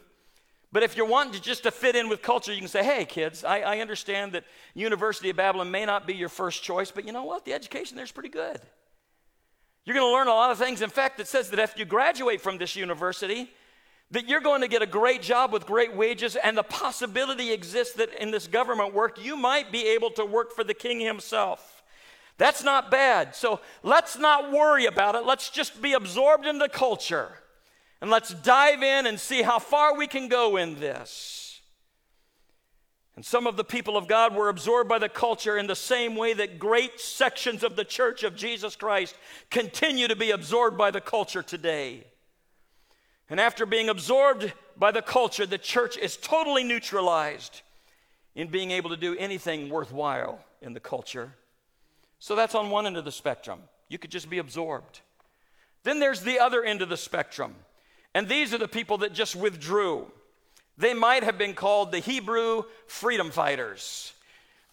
but 0.78 0.84
if 0.84 0.96
you're 0.96 1.08
wanting 1.08 1.34
to 1.34 1.42
just 1.42 1.64
to 1.64 1.72
fit 1.72 1.96
in 1.96 2.08
with 2.08 2.22
culture, 2.22 2.54
you 2.54 2.60
can 2.60 2.68
say, 2.68 2.84
hey, 2.84 3.04
kids, 3.04 3.44
I, 3.44 3.62
I 3.62 3.80
understand 3.80 4.34
that 4.34 4.44
University 4.76 5.32
of 5.32 5.36
Babylon 5.36 5.72
may 5.72 5.88
not 5.88 6.06
be 6.06 6.14
your 6.14 6.30
first 6.30 6.62
choice, 6.62 6.92
but 6.92 7.04
you 7.04 7.12
know 7.12 7.24
what? 7.24 7.46
The 7.46 7.54
education 7.54 7.98
there's 7.98 8.12
pretty 8.12 8.30
good. 8.30 8.62
You're 9.86 9.96
going 9.96 10.08
to 10.08 10.14
learn 10.14 10.28
a 10.28 10.36
lot 10.36 10.52
of 10.52 10.60
things. 10.60 10.84
In 10.84 10.92
fact, 10.92 11.20
it 11.20 11.26
says 11.26 11.50
that 11.50 11.58
if 11.58 11.80
you 11.80 11.86
graduate 11.86 12.42
from 12.42 12.60
this 12.60 12.76
university, 12.76 13.50
that 14.12 14.30
you're 14.30 14.40
going 14.40 14.62
to 14.62 14.68
get 14.68 14.84
a 14.84 14.86
great 14.86 15.24
job 15.24 15.52
with 15.52 15.66
great 15.66 15.96
wages, 15.96 16.36
and 16.36 16.56
the 16.56 16.62
possibility 16.62 17.52
exists 17.52 17.96
that 17.96 18.14
in 18.14 18.30
this 18.30 18.46
government 18.46 18.94
work, 18.94 19.20
you 19.20 19.36
might 19.36 19.72
be 19.72 19.88
able 19.88 20.12
to 20.12 20.26
work 20.28 20.52
for 20.52 20.64
the 20.64 20.76
king 20.76 21.00
himself. 21.00 21.82
That's 22.38 22.64
not 22.64 22.92
bad. 22.92 23.34
So 23.34 23.62
let's 23.82 24.16
not 24.16 24.52
worry 24.52 24.86
about 24.86 25.16
it. 25.16 25.26
Let's 25.26 25.50
just 25.50 25.82
be 25.82 25.94
absorbed 25.94 26.46
in 26.46 26.60
the 26.60 26.70
culture. 26.70 27.32
And 28.02 28.12
let's 28.12 28.34
dive 28.34 28.84
in 28.84 29.08
and 29.08 29.20
see 29.20 29.42
how 29.42 29.60
far 29.60 29.96
we 29.96 30.08
can 30.08 30.28
go 30.28 30.58
in 30.58 30.80
this. 30.80 31.62
And 33.16 33.26
some 33.26 33.48
of 33.48 33.58
the 33.58 33.64
people 33.64 33.98
of 33.98 34.08
God 34.08 34.36
were 34.36 34.48
absorbed 34.48 34.88
by 34.88 35.00
the 35.00 35.10
culture 35.10 35.58
in 35.58 35.66
the 35.66 35.76
same 35.76 36.16
way 36.16 36.34
that 36.36 36.60
great 36.60 37.00
sections 37.00 37.64
of 37.64 37.76
the 37.76 37.84
church 37.84 38.22
of 38.22 38.36
Jesus 38.36 38.76
Christ 38.76 39.16
continue 39.50 40.08
to 40.08 40.16
be 40.16 40.30
absorbed 40.30 40.78
by 40.78 40.92
the 40.92 41.02
culture 41.02 41.42
today. 41.42 42.04
And 43.28 43.40
after 43.40 43.66
being 43.66 43.90
absorbed 43.90 44.54
by 44.78 44.92
the 44.92 45.02
culture, 45.02 45.48
the 45.48 45.58
church 45.58 45.98
is 45.98 46.16
totally 46.16 46.64
neutralized 46.64 47.64
in 48.36 48.50
being 48.50 48.70
able 48.70 48.92
to 48.92 48.98
do 48.98 49.18
anything 49.18 49.70
worthwhile 49.70 50.40
in 50.62 50.74
the 50.74 50.80
culture. 50.80 51.34
So 52.20 52.36
that's 52.36 52.54
on 52.54 52.70
one 52.70 52.86
end 52.86 52.98
of 52.98 53.06
the 53.06 53.12
spectrum. 53.12 53.62
You 53.90 53.98
could 53.98 54.12
just 54.12 54.30
be 54.30 54.38
absorbed. 54.38 55.02
Then 55.82 56.00
there's 56.00 56.22
the 56.22 56.38
other 56.38 56.64
end 56.64 56.84
of 56.84 56.90
the 56.90 56.98
spectrum. 56.98 57.56
And 58.18 58.28
these 58.28 58.52
are 58.52 58.58
the 58.58 58.68
people 58.68 58.98
that 59.00 59.14
just 59.14 59.36
withdrew. 59.36 60.08
They 60.76 60.96
might 60.96 61.22
have 61.22 61.38
been 61.38 61.54
called 61.54 61.92
the 61.92 62.00
Hebrew 62.00 62.64
freedom 62.88 63.30
fighters. 63.30 64.12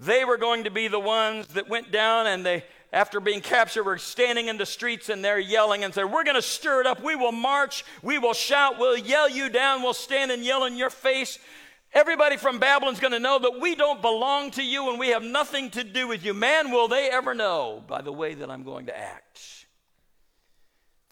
They 0.01 0.25
were 0.25 0.39
going 0.39 0.65
to 0.65 0.71
be 0.71 0.89
the 0.89 0.99
ones 0.99 1.49
that 1.49 1.69
went 1.69 1.93
down 1.93 2.27
and 2.27 2.47
they, 2.47 2.65
after 2.91 3.21
being 3.21 3.43
captured, 3.43 3.85
were 3.85 3.99
standing 3.99 4.49
in 4.49 4.57
the 4.57 4.65
streets 4.65 5.11
and 5.11 5.23
they're 5.23 5.39
yelling 5.39 5.85
and 5.85 5.93
said, 5.93 6.11
We're 6.11 6.25
going 6.25 6.37
to 6.37 6.41
stir 6.41 6.81
it 6.81 6.87
up. 6.87 7.03
We 7.03 7.17
will 7.17 7.33
march. 7.33 7.85
We 8.01 8.17
will 8.17 8.33
shout. 8.33 8.79
We'll 8.79 8.97
yell 8.97 9.29
you 9.29 9.51
down. 9.51 9.83
We'll 9.83 9.93
stand 9.93 10.31
and 10.31 10.43
yell 10.43 10.65
in 10.65 10.79
your 10.79 10.89
face. 10.89 11.39
Everybody 11.93 12.39
from 12.39 12.59
Babylon's 12.59 12.99
going 12.99 13.13
to 13.13 13.21
know 13.21 13.41
that 13.41 13.61
we 13.61 13.75
don't 13.75 14.01
belong 14.01 14.53
to 14.53 14.65
you 14.65 14.89
and 14.89 14.99
we 14.99 15.09
have 15.09 15.23
nothing 15.23 15.69
to 15.73 15.85
do 15.85 16.09
with 16.09 16.25
you. 16.25 16.33
Man, 16.33 16.71
will 16.71 16.89
they 16.89 17.11
ever 17.11 17.35
know 17.35 17.85
by 17.87 18.01
the 18.01 18.11
way 18.11 18.33
that 18.33 18.51
I'm 18.51 18.63
going 18.63 18.87
to 18.87 18.99
act. 18.99 19.63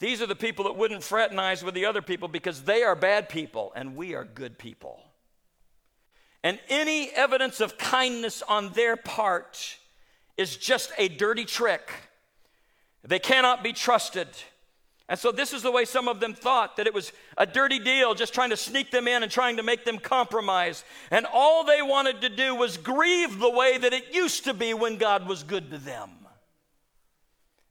These 0.03 0.21
are 0.21 0.27
the 0.27 0.35
people 0.35 0.65
that 0.65 0.77
wouldn't 0.77 1.05
fraternize 1.05 1.63
with 1.63 1.75
the 1.75 1.87
other 1.87 2.03
people 2.03 2.27
because 2.27 2.63
they 2.63 2.83
are 2.83 2.97
bad 2.97 3.29
people 3.29 3.73
and 3.77 3.95
we 3.95 4.17
are 4.17 4.25
good 4.25 4.59
people. 4.59 5.01
And 6.43 6.59
any 6.69 7.11
evidence 7.11 7.61
of 7.61 7.79
kindness 7.79 8.43
on 8.43 8.71
their 8.71 8.97
part 8.97 9.79
is 10.37 10.57
just 10.57 10.91
a 10.99 11.07
dirty 11.07 11.45
trick. 11.45 11.89
They 13.05 13.21
cannot 13.21 13.63
be 13.63 13.73
trusted. 13.73 14.27
And 15.09 15.21
so, 15.21 15.31
this 15.31 15.53
is 15.53 15.63
the 15.63 15.71
way 15.71 15.85
some 15.85 16.09
of 16.09 16.19
them 16.19 16.35
thought 16.35 16.79
that 16.79 16.89
it 16.89 16.95
was 16.95 17.13
a 17.39 17.47
dirty 17.47 17.79
deal, 17.79 18.13
just 18.15 18.35
trying 18.35 18.51
to 18.51 18.57
sneak 18.57 18.91
them 18.91 19.07
in 19.07 19.23
and 19.23 19.31
trying 19.31 19.59
to 19.59 19.63
make 19.63 19.85
them 19.85 19.99
compromise. 19.99 20.83
And 21.13 21.27
all 21.33 21.63
they 21.63 21.81
wanted 21.81 22.23
to 22.23 22.29
do 22.29 22.57
was 22.57 22.77
grieve 22.77 23.39
the 23.39 23.51
way 23.51 23.79
that 23.79 23.93
it 23.93 24.13
used 24.13 24.43
to 24.47 24.55
be 24.55 24.75
when 24.75 24.97
God 24.97 25.29
was 25.29 25.45
good 25.45 25.71
to 25.71 25.79
them. 25.79 26.11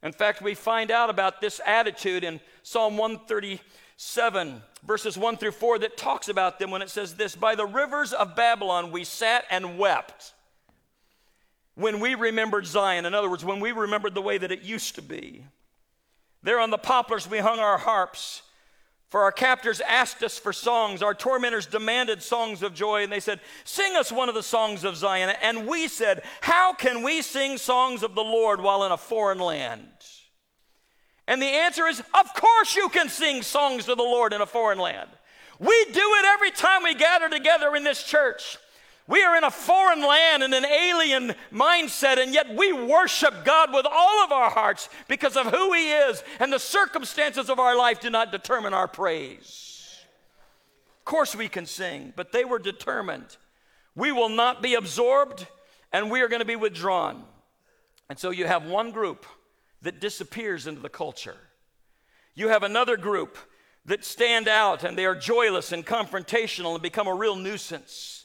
In 0.02 0.12
fact, 0.12 0.42
we 0.42 0.54
find 0.54 0.90
out 0.90 1.10
about 1.10 1.40
this 1.40 1.60
attitude 1.64 2.24
in 2.24 2.40
Psalm 2.62 2.96
137, 2.96 4.62
verses 4.84 5.16
1 5.16 5.36
through 5.36 5.52
4, 5.52 5.78
that 5.80 5.96
talks 5.96 6.28
about 6.28 6.58
them 6.58 6.70
when 6.70 6.82
it 6.82 6.90
says 6.90 7.14
this 7.14 7.36
By 7.36 7.54
the 7.54 7.66
rivers 7.66 8.12
of 8.12 8.34
Babylon 8.34 8.90
we 8.90 9.04
sat 9.04 9.44
and 9.50 9.78
wept 9.78 10.34
when 11.74 12.00
we 12.00 12.14
remembered 12.14 12.66
Zion. 12.66 13.06
In 13.06 13.14
other 13.14 13.30
words, 13.30 13.44
when 13.44 13.60
we 13.60 13.72
remembered 13.72 14.14
the 14.14 14.22
way 14.22 14.38
that 14.38 14.52
it 14.52 14.62
used 14.62 14.96
to 14.96 15.02
be. 15.02 15.44
There 16.42 16.58
on 16.58 16.70
the 16.70 16.78
poplars 16.78 17.30
we 17.30 17.38
hung 17.38 17.60
our 17.60 17.78
harps 17.78 18.42
For 19.12 19.24
our 19.24 19.30
captors 19.30 19.82
asked 19.82 20.22
us 20.22 20.38
for 20.38 20.54
songs, 20.54 21.02
our 21.02 21.12
tormentors 21.12 21.66
demanded 21.66 22.22
songs 22.22 22.62
of 22.62 22.72
joy, 22.72 23.02
and 23.02 23.12
they 23.12 23.20
said, 23.20 23.40
Sing 23.62 23.94
us 23.94 24.10
one 24.10 24.30
of 24.30 24.34
the 24.34 24.42
songs 24.42 24.84
of 24.84 24.96
Zion. 24.96 25.28
And 25.42 25.66
we 25.66 25.86
said, 25.86 26.22
How 26.40 26.72
can 26.72 27.02
we 27.02 27.20
sing 27.20 27.58
songs 27.58 28.02
of 28.02 28.14
the 28.14 28.22
Lord 28.22 28.62
while 28.62 28.84
in 28.84 28.90
a 28.90 28.96
foreign 28.96 29.38
land? 29.38 29.86
And 31.28 31.42
the 31.42 31.46
answer 31.46 31.86
is, 31.86 32.00
Of 32.00 32.32
course 32.32 32.74
you 32.74 32.88
can 32.88 33.10
sing 33.10 33.42
songs 33.42 33.86
of 33.86 33.98
the 33.98 34.02
Lord 34.02 34.32
in 34.32 34.40
a 34.40 34.46
foreign 34.46 34.78
land. 34.78 35.10
We 35.58 35.84
do 35.92 36.00
it 36.00 36.24
every 36.28 36.50
time 36.50 36.82
we 36.82 36.94
gather 36.94 37.28
together 37.28 37.76
in 37.76 37.84
this 37.84 38.02
church. 38.04 38.56
We 39.08 39.22
are 39.24 39.36
in 39.36 39.44
a 39.44 39.50
foreign 39.50 40.00
land 40.00 40.42
and 40.42 40.54
an 40.54 40.64
alien 40.64 41.34
mindset, 41.52 42.22
and 42.22 42.32
yet 42.32 42.54
we 42.54 42.72
worship 42.72 43.44
God 43.44 43.74
with 43.74 43.84
all 43.90 44.24
of 44.24 44.30
our 44.30 44.50
hearts 44.50 44.88
because 45.08 45.36
of 45.36 45.46
who 45.46 45.72
He 45.72 45.90
is, 45.90 46.22
and 46.38 46.52
the 46.52 46.58
circumstances 46.58 47.50
of 47.50 47.58
our 47.58 47.76
life 47.76 48.00
do 48.00 48.10
not 48.10 48.30
determine 48.30 48.72
our 48.72 48.88
praise. 48.88 49.98
Of 51.00 51.04
course, 51.04 51.34
we 51.34 51.48
can 51.48 51.66
sing, 51.66 52.12
but 52.14 52.30
they 52.30 52.44
were 52.44 52.60
determined. 52.60 53.36
We 53.96 54.12
will 54.12 54.28
not 54.28 54.62
be 54.62 54.74
absorbed, 54.74 55.48
and 55.92 56.10
we 56.10 56.20
are 56.20 56.28
going 56.28 56.40
to 56.40 56.46
be 56.46 56.56
withdrawn. 56.56 57.24
And 58.08 58.18
so 58.18 58.30
you 58.30 58.46
have 58.46 58.66
one 58.66 58.92
group 58.92 59.26
that 59.82 60.00
disappears 60.00 60.68
into 60.68 60.80
the 60.80 60.88
culture, 60.88 61.36
you 62.34 62.48
have 62.48 62.62
another 62.62 62.96
group 62.96 63.36
that 63.84 64.04
stand 64.04 64.46
out 64.46 64.84
and 64.84 64.96
they 64.96 65.04
are 65.04 65.14
joyless 65.14 65.72
and 65.72 65.84
confrontational 65.84 66.74
and 66.74 66.82
become 66.82 67.08
a 67.08 67.14
real 67.14 67.36
nuisance. 67.36 68.21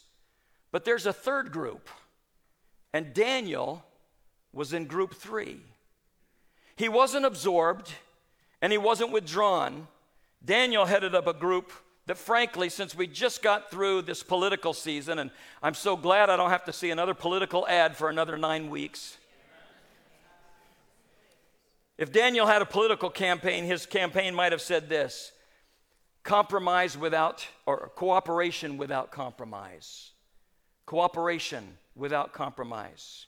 But 0.71 0.85
there's 0.85 1.05
a 1.05 1.13
third 1.13 1.51
group, 1.51 1.89
and 2.93 3.13
Daniel 3.13 3.85
was 4.51 4.73
in 4.73 4.85
group 4.85 5.13
three. 5.13 5.61
He 6.75 6.89
wasn't 6.89 7.25
absorbed 7.25 7.91
and 8.61 8.71
he 8.71 8.77
wasn't 8.77 9.11
withdrawn. 9.11 9.87
Daniel 10.43 10.85
headed 10.85 11.15
up 11.15 11.27
a 11.27 11.33
group 11.33 11.71
that, 12.05 12.17
frankly, 12.17 12.69
since 12.69 12.95
we 12.95 13.07
just 13.07 13.41
got 13.41 13.69
through 13.69 14.03
this 14.03 14.23
political 14.23 14.73
season, 14.73 15.19
and 15.19 15.31
I'm 15.61 15.73
so 15.73 15.97
glad 15.97 16.29
I 16.29 16.37
don't 16.37 16.49
have 16.49 16.65
to 16.65 16.73
see 16.73 16.89
another 16.89 17.13
political 17.13 17.67
ad 17.67 17.97
for 17.97 18.09
another 18.09 18.37
nine 18.37 18.69
weeks. 18.69 19.17
If 21.97 22.11
Daniel 22.11 22.45
had 22.45 22.61
a 22.61 22.65
political 22.65 23.09
campaign, 23.09 23.65
his 23.65 23.85
campaign 23.85 24.35
might 24.35 24.51
have 24.51 24.61
said 24.61 24.87
this 24.87 25.31
compromise 26.23 26.97
without, 26.97 27.47
or 27.65 27.91
cooperation 27.95 28.77
without 28.77 29.11
compromise 29.11 30.11
cooperation 30.87 31.77
without 31.95 32.33
compromise. 32.33 33.27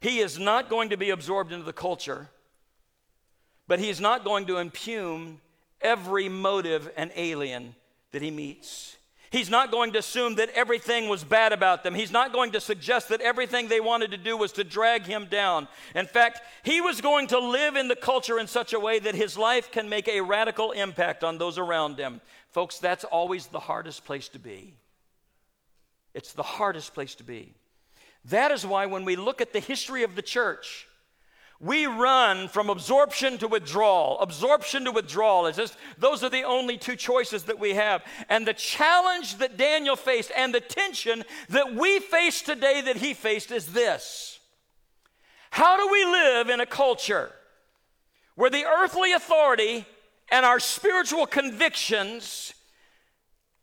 He 0.00 0.20
is 0.20 0.38
not 0.38 0.70
going 0.70 0.88
to 0.88 0.96
be 0.96 1.10
absorbed 1.10 1.52
into 1.52 1.64
the 1.64 1.72
culture, 1.74 2.30
but 3.66 3.80
he's 3.80 4.00
not 4.00 4.24
going 4.24 4.46
to 4.46 4.56
impugn 4.56 5.40
every 5.82 6.30
motive 6.30 6.90
and 6.96 7.10
alien 7.14 7.74
that 8.12 8.22
he 8.22 8.30
meets. 8.30 8.96
He's 9.30 9.50
not 9.50 9.70
going 9.70 9.92
to 9.92 9.98
assume 9.98 10.36
that 10.36 10.48
everything 10.54 11.08
was 11.08 11.22
bad 11.22 11.52
about 11.52 11.82
them. 11.82 11.94
He's 11.94 12.12
not 12.12 12.32
going 12.32 12.52
to 12.52 12.60
suggest 12.60 13.10
that 13.10 13.20
everything 13.20 13.68
they 13.68 13.80
wanted 13.80 14.12
to 14.12 14.16
do 14.16 14.38
was 14.38 14.52
to 14.52 14.64
drag 14.64 15.04
him 15.04 15.26
down. 15.26 15.68
In 15.94 16.06
fact, 16.06 16.40
he 16.62 16.80
was 16.80 17.02
going 17.02 17.26
to 17.26 17.38
live 17.38 17.76
in 17.76 17.88
the 17.88 17.96
culture 17.96 18.38
in 18.38 18.46
such 18.46 18.72
a 18.72 18.80
way 18.80 18.98
that 19.00 19.14
his 19.14 19.36
life 19.36 19.70
can 19.70 19.90
make 19.90 20.08
a 20.08 20.22
radical 20.22 20.70
impact 20.70 21.24
on 21.24 21.36
those 21.36 21.58
around 21.58 21.98
him. 21.98 22.22
Folks, 22.52 22.78
that's 22.78 23.04
always 23.04 23.48
the 23.48 23.60
hardest 23.60 24.06
place 24.06 24.28
to 24.28 24.38
be. 24.38 24.74
It's 26.18 26.32
the 26.32 26.42
hardest 26.42 26.94
place 26.94 27.14
to 27.14 27.22
be. 27.22 27.54
That 28.24 28.50
is 28.50 28.66
why 28.66 28.86
when 28.86 29.04
we 29.04 29.14
look 29.14 29.40
at 29.40 29.52
the 29.52 29.60
history 29.60 30.02
of 30.02 30.16
the 30.16 30.20
church, 30.20 30.88
we 31.60 31.86
run 31.86 32.48
from 32.48 32.70
absorption 32.70 33.38
to 33.38 33.46
withdrawal, 33.46 34.18
absorption 34.18 34.84
to 34.86 34.90
withdrawal. 34.90 35.46
It's 35.46 35.58
just, 35.58 35.76
those 35.96 36.24
are 36.24 36.28
the 36.28 36.42
only 36.42 36.76
two 36.76 36.96
choices 36.96 37.44
that 37.44 37.60
we 37.60 37.74
have. 37.74 38.02
And 38.28 38.44
the 38.44 38.52
challenge 38.52 39.38
that 39.38 39.56
Daniel 39.56 39.94
faced 39.94 40.32
and 40.36 40.52
the 40.52 40.60
tension 40.60 41.22
that 41.50 41.76
we 41.76 42.00
face 42.00 42.42
today 42.42 42.80
that 42.80 42.96
he 42.96 43.14
faced 43.14 43.52
is 43.52 43.66
this 43.66 44.40
How 45.52 45.76
do 45.76 45.88
we 45.92 46.04
live 46.04 46.48
in 46.48 46.58
a 46.58 46.66
culture 46.66 47.30
where 48.34 48.50
the 48.50 48.64
earthly 48.64 49.12
authority 49.12 49.86
and 50.32 50.44
our 50.44 50.58
spiritual 50.58 51.26
convictions 51.26 52.54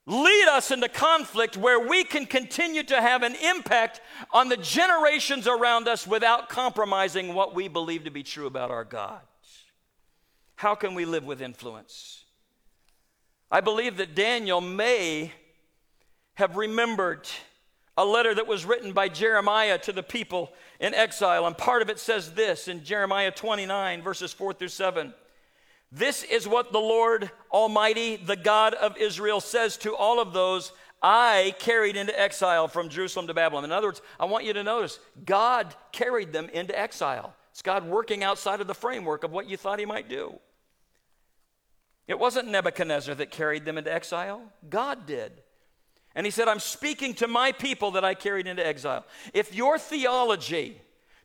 lead 0.06 0.48
us 0.50 0.72
into 0.72 0.88
conflict 0.88 1.58
where 1.58 1.80
we 1.80 2.04
can 2.04 2.26
continue 2.26 2.84
to 2.84 3.02
have 3.02 3.24
an 3.24 3.36
impact 3.36 4.02
on 4.32 4.50
the 4.50 4.58
generations 4.58 5.48
around 5.48 5.88
us 5.88 6.06
without 6.06 6.50
compromising 6.50 7.34
what 7.34 7.56
we 7.56 7.68
believe 7.68 8.04
to 8.04 8.12
be 8.12 8.24
true 8.24 8.46
about 8.46 8.72
our 8.72 8.84
God. 8.84 9.22
How 10.56 10.76
can 10.76 10.94
we 10.94 11.06
live 11.06 11.26
with 11.26 11.42
influence? 11.42 12.24
I 13.52 13.62
believe 13.62 13.98
that 13.98 14.16
Daniel 14.16 14.62
may 14.62 15.32
have 16.36 16.56
remembered 16.56 17.28
a 17.98 18.06
letter 18.06 18.36
that 18.36 18.48
was 18.48 18.66
written 18.66 18.92
by 18.92 19.08
Jeremiah 19.08 19.78
to 19.80 19.92
the 19.92 20.04
people 20.04 20.52
in 20.80 20.94
exile, 20.94 21.48
and 21.48 21.58
part 21.58 21.82
of 21.82 21.90
it 21.90 21.98
says 21.98 22.34
this 22.34 22.68
in 22.68 22.84
Jeremiah 22.84 23.32
29, 23.32 24.02
verses 24.02 24.34
4 24.34 24.54
through 24.54 24.68
7. 24.68 25.14
This 25.92 26.24
is 26.24 26.48
what 26.48 26.72
the 26.72 26.80
Lord 26.80 27.32
Almighty, 27.52 28.18
the 28.18 28.36
God 28.36 28.74
of 28.74 28.98
Israel, 28.98 29.40
says 29.40 29.78
to 29.78 29.96
all 29.96 30.20
of 30.20 30.34
those 30.34 30.72
I 31.02 31.54
carried 31.60 31.96
into 31.96 32.20
exile 32.20 32.68
from 32.68 32.90
Jerusalem 32.90 33.28
to 33.28 33.34
Babylon. 33.34 33.64
In 33.64 33.72
other 33.72 33.88
words, 33.88 34.02
I 34.20 34.26
want 34.26 34.46
you 34.46 34.54
to 34.54 34.64
notice 34.64 35.00
God 35.24 35.76
carried 35.92 36.34
them 36.34 36.50
into 36.50 36.78
exile. 36.78 37.36
It's 37.52 37.62
God 37.62 37.86
working 37.86 38.24
outside 38.24 38.60
of 38.60 38.68
the 38.68 38.74
framework 38.74 39.24
of 39.24 39.32
what 39.32 39.48
you 39.48 39.56
thought 39.56 39.80
He 39.80 39.86
might 39.86 40.10
do. 40.10 40.40
It 42.08 42.20
wasn't 42.20 42.50
Nebuchadnezzar 42.50 43.16
that 43.16 43.32
carried 43.32 43.66
them 43.66 43.78
into 43.78 43.94
exile, 43.94 44.42
God 44.70 45.06
did. 45.06 45.32
And 46.16 46.26
He 46.26 46.32
said, 46.32 46.48
I'm 46.48 46.60
speaking 46.60 47.14
to 47.16 47.28
my 47.28 47.52
people 47.52 47.92
that 47.92 48.04
I 48.04 48.14
carried 48.14 48.48
into 48.48 48.66
exile. 48.66 49.06
If 49.34 49.54
your 49.54 49.78
theology 49.78 50.82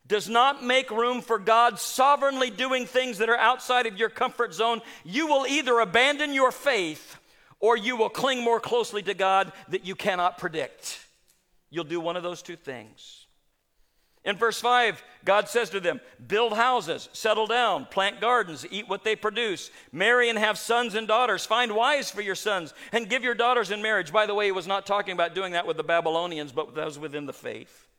does 0.06 0.28
not 0.28 0.64
make 0.64 0.90
room 0.90 1.20
for 1.20 1.38
God 1.38 1.78
sovereignly 1.78 2.50
doing 2.50 2.86
things 2.86 3.18
that 3.18 3.28
are 3.28 3.36
outside 3.36 3.86
of 3.86 3.96
your 3.96 4.08
comfort 4.08 4.52
zone, 4.52 4.80
you 5.04 5.26
will 5.26 5.46
either 5.46 5.78
abandon 5.78 6.32
your 6.32 6.50
faith 6.50 7.16
or 7.60 7.76
you 7.76 7.96
will 7.96 8.08
cling 8.08 8.42
more 8.42 8.58
closely 8.58 9.02
to 9.02 9.14
God 9.14 9.52
that 9.68 9.86
you 9.86 9.94
cannot 9.94 10.38
predict. 10.38 11.06
You'll 11.70 11.84
do 11.84 12.00
one 12.00 12.16
of 12.16 12.22
those 12.22 12.42
two 12.42 12.56
things. 12.56 13.26
In 14.24 14.36
verse 14.36 14.60
5, 14.60 15.02
God 15.24 15.48
says 15.48 15.70
to 15.70 15.80
them, 15.80 16.00
Build 16.26 16.52
houses, 16.52 17.08
settle 17.12 17.46
down, 17.46 17.86
plant 17.86 18.20
gardens, 18.20 18.66
eat 18.70 18.88
what 18.88 19.02
they 19.02 19.16
produce, 19.16 19.70
marry 19.92 20.28
and 20.28 20.38
have 20.38 20.58
sons 20.58 20.94
and 20.94 21.08
daughters, 21.08 21.46
find 21.46 21.74
wives 21.74 22.10
for 22.10 22.20
your 22.20 22.34
sons, 22.34 22.74
and 22.92 23.08
give 23.08 23.22
your 23.22 23.34
daughters 23.34 23.70
in 23.70 23.80
marriage. 23.80 24.12
By 24.12 24.26
the 24.26 24.34
way, 24.34 24.46
he 24.46 24.52
was 24.52 24.66
not 24.66 24.84
talking 24.84 25.12
about 25.12 25.34
doing 25.34 25.52
that 25.52 25.66
with 25.66 25.78
the 25.78 25.84
Babylonians, 25.84 26.52
but 26.52 26.74
those 26.74 26.98
within 26.98 27.24
the 27.24 27.32
faith 27.32 27.89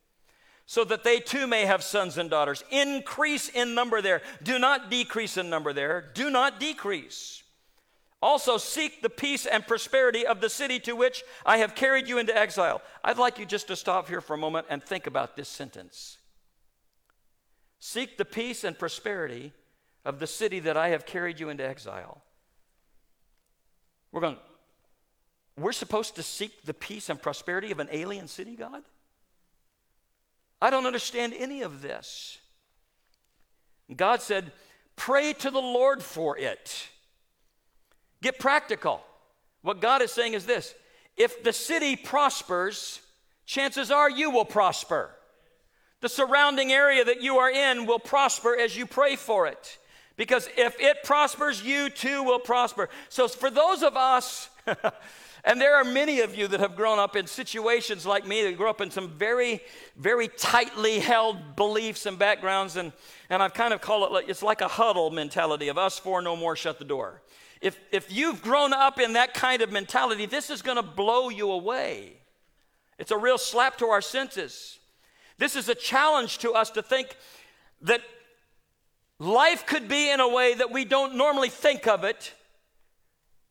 so 0.71 0.85
that 0.85 1.03
they 1.03 1.19
too 1.19 1.47
may 1.47 1.65
have 1.65 1.83
sons 1.83 2.17
and 2.17 2.29
daughters. 2.29 2.63
Increase 2.71 3.49
in 3.49 3.75
number 3.75 4.01
there. 4.01 4.21
Do 4.41 4.57
not 4.57 4.89
decrease 4.89 5.35
in 5.35 5.49
number 5.49 5.73
there. 5.73 6.09
Do 6.13 6.29
not 6.29 6.61
decrease. 6.61 7.43
Also, 8.21 8.57
seek 8.57 9.01
the 9.01 9.09
peace 9.09 9.45
and 9.45 9.67
prosperity 9.67 10.25
of 10.25 10.39
the 10.39 10.49
city 10.49 10.79
to 10.79 10.95
which 10.95 11.25
I 11.45 11.57
have 11.57 11.75
carried 11.75 12.07
you 12.07 12.19
into 12.19 12.33
exile. 12.33 12.81
I'd 13.03 13.17
like 13.17 13.37
you 13.37 13.45
just 13.45 13.67
to 13.67 13.75
stop 13.75 14.07
here 14.07 14.21
for 14.21 14.33
a 14.33 14.37
moment 14.37 14.67
and 14.69 14.81
think 14.81 15.07
about 15.07 15.35
this 15.35 15.49
sentence. 15.49 16.19
Seek 17.81 18.17
the 18.17 18.23
peace 18.23 18.63
and 18.63 18.79
prosperity 18.79 19.51
of 20.05 20.19
the 20.19 20.27
city 20.27 20.61
that 20.61 20.77
I 20.77 20.87
have 20.87 21.05
carried 21.05 21.37
you 21.37 21.49
into 21.49 21.67
exile. 21.67 22.23
We're 24.13 24.21
going, 24.21 24.37
we're 25.57 25.73
supposed 25.73 26.15
to 26.15 26.23
seek 26.23 26.63
the 26.63 26.73
peace 26.73 27.09
and 27.09 27.21
prosperity 27.21 27.71
of 27.71 27.79
an 27.81 27.89
alien 27.91 28.29
city, 28.29 28.55
God? 28.55 28.83
I 30.61 30.69
don't 30.69 30.85
understand 30.85 31.33
any 31.37 31.61
of 31.61 31.81
this. 31.81 32.37
God 33.95 34.21
said, 34.21 34.51
Pray 34.95 35.33
to 35.33 35.49
the 35.49 35.59
Lord 35.59 36.03
for 36.03 36.37
it. 36.37 36.89
Get 38.21 38.37
practical. 38.37 39.01
What 39.63 39.81
God 39.81 40.01
is 40.01 40.11
saying 40.11 40.33
is 40.33 40.45
this 40.45 40.75
if 41.17 41.43
the 41.43 41.53
city 41.53 41.95
prospers, 41.95 43.01
chances 43.45 43.91
are 43.91 44.09
you 44.09 44.29
will 44.29 44.45
prosper. 44.45 45.11
The 46.01 46.09
surrounding 46.09 46.71
area 46.71 47.03
that 47.05 47.21
you 47.21 47.37
are 47.37 47.51
in 47.51 47.85
will 47.85 47.99
prosper 47.99 48.57
as 48.57 48.75
you 48.75 48.85
pray 48.85 49.15
for 49.15 49.47
it. 49.47 49.77
Because 50.17 50.49
if 50.57 50.79
it 50.79 51.03
prospers, 51.03 51.63
you 51.63 51.89
too 51.89 52.23
will 52.23 52.39
prosper. 52.39 52.89
So, 53.09 53.27
for 53.27 53.49
those 53.49 53.81
of 53.81 53.95
us 53.95 54.49
And 55.43 55.59
there 55.59 55.75
are 55.75 55.83
many 55.83 56.21
of 56.21 56.35
you 56.35 56.47
that 56.49 56.59
have 56.59 56.75
grown 56.75 56.99
up 56.99 57.15
in 57.15 57.25
situations 57.25 58.05
like 58.05 58.27
me 58.27 58.43
that 58.43 58.57
grew 58.57 58.69
up 58.69 58.79
in 58.79 58.91
some 58.91 59.09
very, 59.09 59.61
very 59.95 60.27
tightly 60.27 60.99
held 60.99 61.55
beliefs 61.55 62.05
and 62.05 62.19
backgrounds. 62.19 62.75
And, 62.75 62.91
and 63.29 63.41
I've 63.41 63.53
kind 63.53 63.73
of 63.73 63.81
called 63.81 64.03
it 64.03 64.11
like, 64.11 64.29
it's 64.29 64.43
like 64.43 64.61
a 64.61 64.67
huddle 64.67 65.09
mentality 65.09 65.67
of 65.69 65.79
us 65.79 65.97
four, 65.97 66.21
no 66.21 66.35
more, 66.35 66.55
shut 66.55 66.77
the 66.77 66.85
door. 66.85 67.23
If, 67.59 67.79
if 67.91 68.11
you've 68.11 68.41
grown 68.41 68.71
up 68.71 68.99
in 68.99 69.13
that 69.13 69.33
kind 69.33 69.61
of 69.61 69.71
mentality, 69.71 70.27
this 70.27 70.49
is 70.49 70.61
going 70.61 70.77
to 70.77 70.83
blow 70.83 71.29
you 71.29 71.51
away. 71.51 72.17
It's 72.99 73.11
a 73.11 73.17
real 73.17 73.39
slap 73.39 73.79
to 73.79 73.87
our 73.87 74.01
senses. 74.01 74.77
This 75.39 75.55
is 75.55 75.69
a 75.69 75.75
challenge 75.75 76.37
to 76.39 76.51
us 76.51 76.69
to 76.71 76.83
think 76.83 77.15
that 77.81 78.01
life 79.17 79.65
could 79.65 79.87
be 79.87 80.11
in 80.11 80.19
a 80.19 80.27
way 80.27 80.53
that 80.53 80.71
we 80.71 80.85
don't 80.85 81.15
normally 81.15 81.49
think 81.49 81.87
of 81.87 82.03
it 82.03 82.33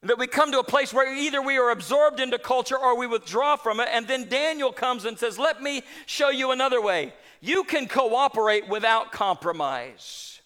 That 0.02 0.18
we 0.18 0.26
come 0.26 0.50
to 0.52 0.60
a 0.60 0.64
place 0.64 0.94
where 0.94 1.14
either 1.14 1.42
we 1.42 1.58
are 1.58 1.70
absorbed 1.70 2.20
into 2.20 2.38
culture 2.38 2.78
or 2.78 2.96
we 2.96 3.06
withdraw 3.06 3.56
from 3.56 3.80
it. 3.80 3.88
And 3.92 4.08
then 4.08 4.28
Daniel 4.28 4.72
comes 4.72 5.04
and 5.04 5.18
says, 5.18 5.38
Let 5.38 5.62
me 5.62 5.82
show 6.06 6.30
you 6.30 6.52
another 6.52 6.80
way. 6.80 7.12
You 7.40 7.64
can 7.64 7.86
cooperate 7.86 8.68
without 8.68 9.12
compromise. 9.12 10.40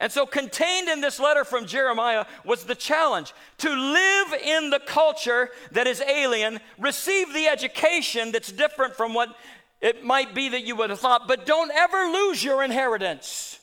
And 0.00 0.10
so, 0.10 0.26
contained 0.26 0.88
in 0.88 1.00
this 1.00 1.20
letter 1.20 1.44
from 1.44 1.66
Jeremiah 1.66 2.26
was 2.44 2.64
the 2.64 2.74
challenge 2.74 3.32
to 3.58 3.70
live 3.70 4.34
in 4.42 4.70
the 4.70 4.80
culture 4.80 5.50
that 5.72 5.86
is 5.86 6.00
alien, 6.00 6.60
receive 6.78 7.32
the 7.32 7.46
education 7.46 8.32
that's 8.32 8.50
different 8.50 8.96
from 8.96 9.14
what 9.14 9.34
it 9.80 10.04
might 10.04 10.34
be 10.34 10.48
that 10.48 10.64
you 10.64 10.74
would 10.76 10.90
have 10.90 11.00
thought, 11.00 11.28
but 11.28 11.46
don't 11.46 11.70
ever 11.70 12.06
lose 12.06 12.42
your 12.42 12.64
inheritance. 12.64 13.60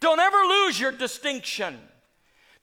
Don't 0.00 0.20
ever 0.20 0.36
lose 0.36 0.78
your 0.78 0.92
distinction. 0.92 1.78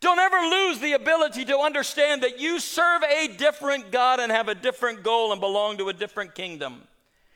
Don't 0.03 0.19
ever 0.19 0.35
lose 0.35 0.79
the 0.79 0.91
ability 0.91 1.45
to 1.45 1.57
understand 1.57 2.23
that 2.23 2.37
you 2.37 2.59
serve 2.59 3.03
a 3.03 3.29
different 3.29 3.89
God 3.89 4.19
and 4.19 4.33
have 4.33 4.49
a 4.49 4.53
different 4.53 5.01
goal 5.01 5.31
and 5.31 5.39
belong 5.39 5.77
to 5.77 5.87
a 5.87 5.93
different 5.93 6.35
kingdom. 6.35 6.81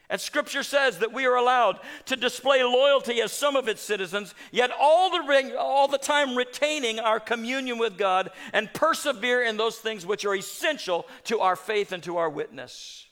And 0.09 0.19
scripture 0.19 0.63
says 0.63 0.99
that 0.99 1.13
we 1.13 1.25
are 1.25 1.37
allowed 1.37 1.79
to 2.07 2.17
display 2.17 2.61
loyalty 2.65 3.21
as 3.21 3.31
some 3.31 3.55
of 3.55 3.69
its 3.69 3.81
citizens, 3.81 4.35
yet 4.51 4.69
all 4.77 5.09
the, 5.09 5.55
all 5.57 5.87
the 5.87 5.97
time 5.97 6.35
retaining 6.35 6.99
our 6.99 7.21
communion 7.21 7.77
with 7.77 7.97
God 7.97 8.31
and 8.51 8.73
persevere 8.73 9.43
in 9.43 9.55
those 9.55 9.77
things 9.77 10.05
which 10.05 10.25
are 10.25 10.35
essential 10.35 11.07
to 11.23 11.39
our 11.39 11.55
faith 11.55 11.93
and 11.93 12.03
to 12.03 12.17
our 12.17 12.29
witness. 12.29 13.05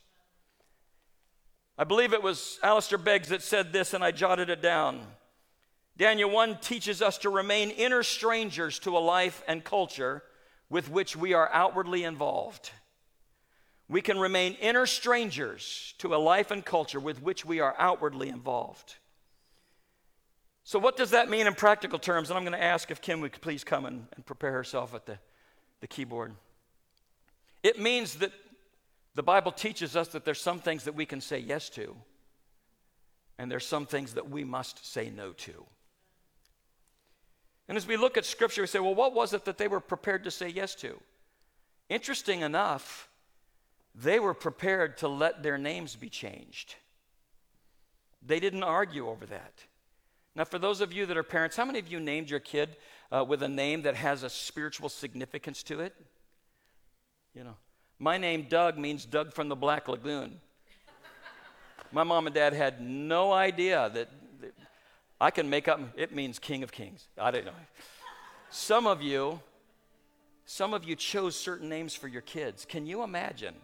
I 1.77 1.85
believe 1.85 2.11
it 2.11 2.21
was 2.21 2.59
Alistair 2.61 2.97
Beggs 2.97 3.29
that 3.29 3.41
said 3.41 3.71
this, 3.71 3.93
and 3.93 4.03
I 4.03 4.11
jotted 4.11 4.49
it 4.49 4.61
down. 4.61 4.99
Daniel 5.97 6.29
1 6.29 6.57
teaches 6.59 7.01
us 7.01 7.17
to 7.19 7.29
remain 7.29 7.69
inner 7.69 8.03
strangers 8.03 8.79
to 8.79 8.97
a 8.97 8.99
life 8.99 9.43
and 9.47 9.63
culture 9.63 10.23
with 10.69 10.89
which 10.89 11.15
we 11.15 11.33
are 11.33 11.49
outwardly 11.53 12.03
involved. 12.03 12.71
We 13.87 14.01
can 14.01 14.19
remain 14.19 14.53
inner 14.55 14.85
strangers 14.85 15.93
to 15.99 16.13
a 16.13 16.17
life 16.17 16.51
and 16.51 16.65
culture 16.65 16.99
with 16.99 17.21
which 17.21 17.45
we 17.45 17.59
are 17.59 17.75
outwardly 17.77 18.29
involved. 18.29 18.95
So, 20.63 20.79
what 20.79 20.97
does 20.97 21.11
that 21.11 21.29
mean 21.29 21.45
in 21.45 21.53
practical 21.53 21.99
terms? 21.99 22.29
And 22.29 22.37
I'm 22.37 22.43
going 22.43 22.59
to 22.59 22.63
ask 22.63 22.89
if 22.89 22.99
Kim 22.99 23.21
would 23.21 23.39
please 23.39 23.63
come 23.63 23.85
and, 23.85 24.07
and 24.15 24.25
prepare 24.25 24.51
herself 24.51 24.95
at 24.95 25.05
the, 25.05 25.19
the 25.79 25.87
keyboard. 25.87 26.33
It 27.61 27.79
means 27.79 28.15
that 28.15 28.31
the 29.13 29.23
Bible 29.23 29.51
teaches 29.51 29.95
us 29.95 30.09
that 30.09 30.25
there's 30.25 30.41
some 30.41 30.59
things 30.59 30.83
that 30.85 30.95
we 30.95 31.05
can 31.05 31.21
say 31.21 31.37
yes 31.37 31.69
to, 31.69 31.95
and 33.37 33.51
there's 33.51 33.65
some 33.65 33.85
things 33.85 34.15
that 34.15 34.29
we 34.29 34.43
must 34.43 34.91
say 34.91 35.11
no 35.11 35.31
to. 35.33 35.65
And 37.67 37.77
as 37.77 37.87
we 37.87 37.97
look 37.97 38.17
at 38.17 38.25
Scripture, 38.25 38.61
we 38.61 38.67
say, 38.67 38.79
well, 38.79 38.95
what 38.95 39.13
was 39.13 39.33
it 39.33 39.45
that 39.45 39.57
they 39.57 39.67
were 39.67 39.79
prepared 39.79 40.23
to 40.25 40.31
say 40.31 40.49
yes 40.49 40.75
to? 40.75 40.99
Interesting 41.89 42.41
enough, 42.41 43.09
they 43.93 44.19
were 44.19 44.33
prepared 44.33 44.97
to 44.97 45.07
let 45.07 45.41
their 45.41 45.57
names 45.57 45.95
be 45.95 46.09
changed. 46.09 46.75
They 48.25 48.39
didn't 48.39 48.63
argue 48.63 49.07
over 49.07 49.25
that. 49.27 49.63
Now, 50.35 50.43
for 50.43 50.59
those 50.59 50.81
of 50.81 50.91
you 50.91 51.05
that 51.05 51.15
are 51.15 51.23
parents, 51.23 51.55
how 51.55 51.65
many 51.65 51.79
of 51.79 51.87
you 51.87 51.99
named 51.99 52.29
your 52.29 52.41
kid 52.41 52.75
uh, 53.11 53.23
with 53.23 53.41
a 53.41 53.47
name 53.47 53.83
that 53.83 53.95
has 53.95 54.23
a 54.23 54.29
spiritual 54.29 54.89
significance 54.89 55.63
to 55.63 55.79
it? 55.79 55.95
You 57.33 57.45
know, 57.45 57.55
my 57.99 58.17
name 58.17 58.47
Doug 58.49 58.77
means 58.77 59.05
Doug 59.05 59.33
from 59.33 59.47
the 59.47 59.55
Black 59.55 59.87
Lagoon. 59.87 60.39
My 61.91 62.03
mom 62.03 62.27
and 62.27 62.35
dad 62.35 62.53
had 62.53 62.81
no 62.81 63.31
idea 63.31 63.89
that 63.93 64.09
I 65.19 65.31
can 65.31 65.49
make 65.49 65.67
up, 65.67 65.79
it 65.95 66.13
means 66.13 66.39
King 66.39 66.63
of 66.63 66.71
Kings. 66.71 67.07
I 67.17 67.31
don't 67.31 67.45
know. 67.45 67.51
Some 68.49 68.85
of 68.85 69.01
you, 69.01 69.39
some 70.45 70.73
of 70.73 70.83
you 70.83 70.95
chose 70.95 71.35
certain 71.35 71.69
names 71.69 71.95
for 71.95 72.07
your 72.07 72.21
kids. 72.21 72.65
Can 72.65 72.85
you 72.85 73.03
imagine, 73.03 73.55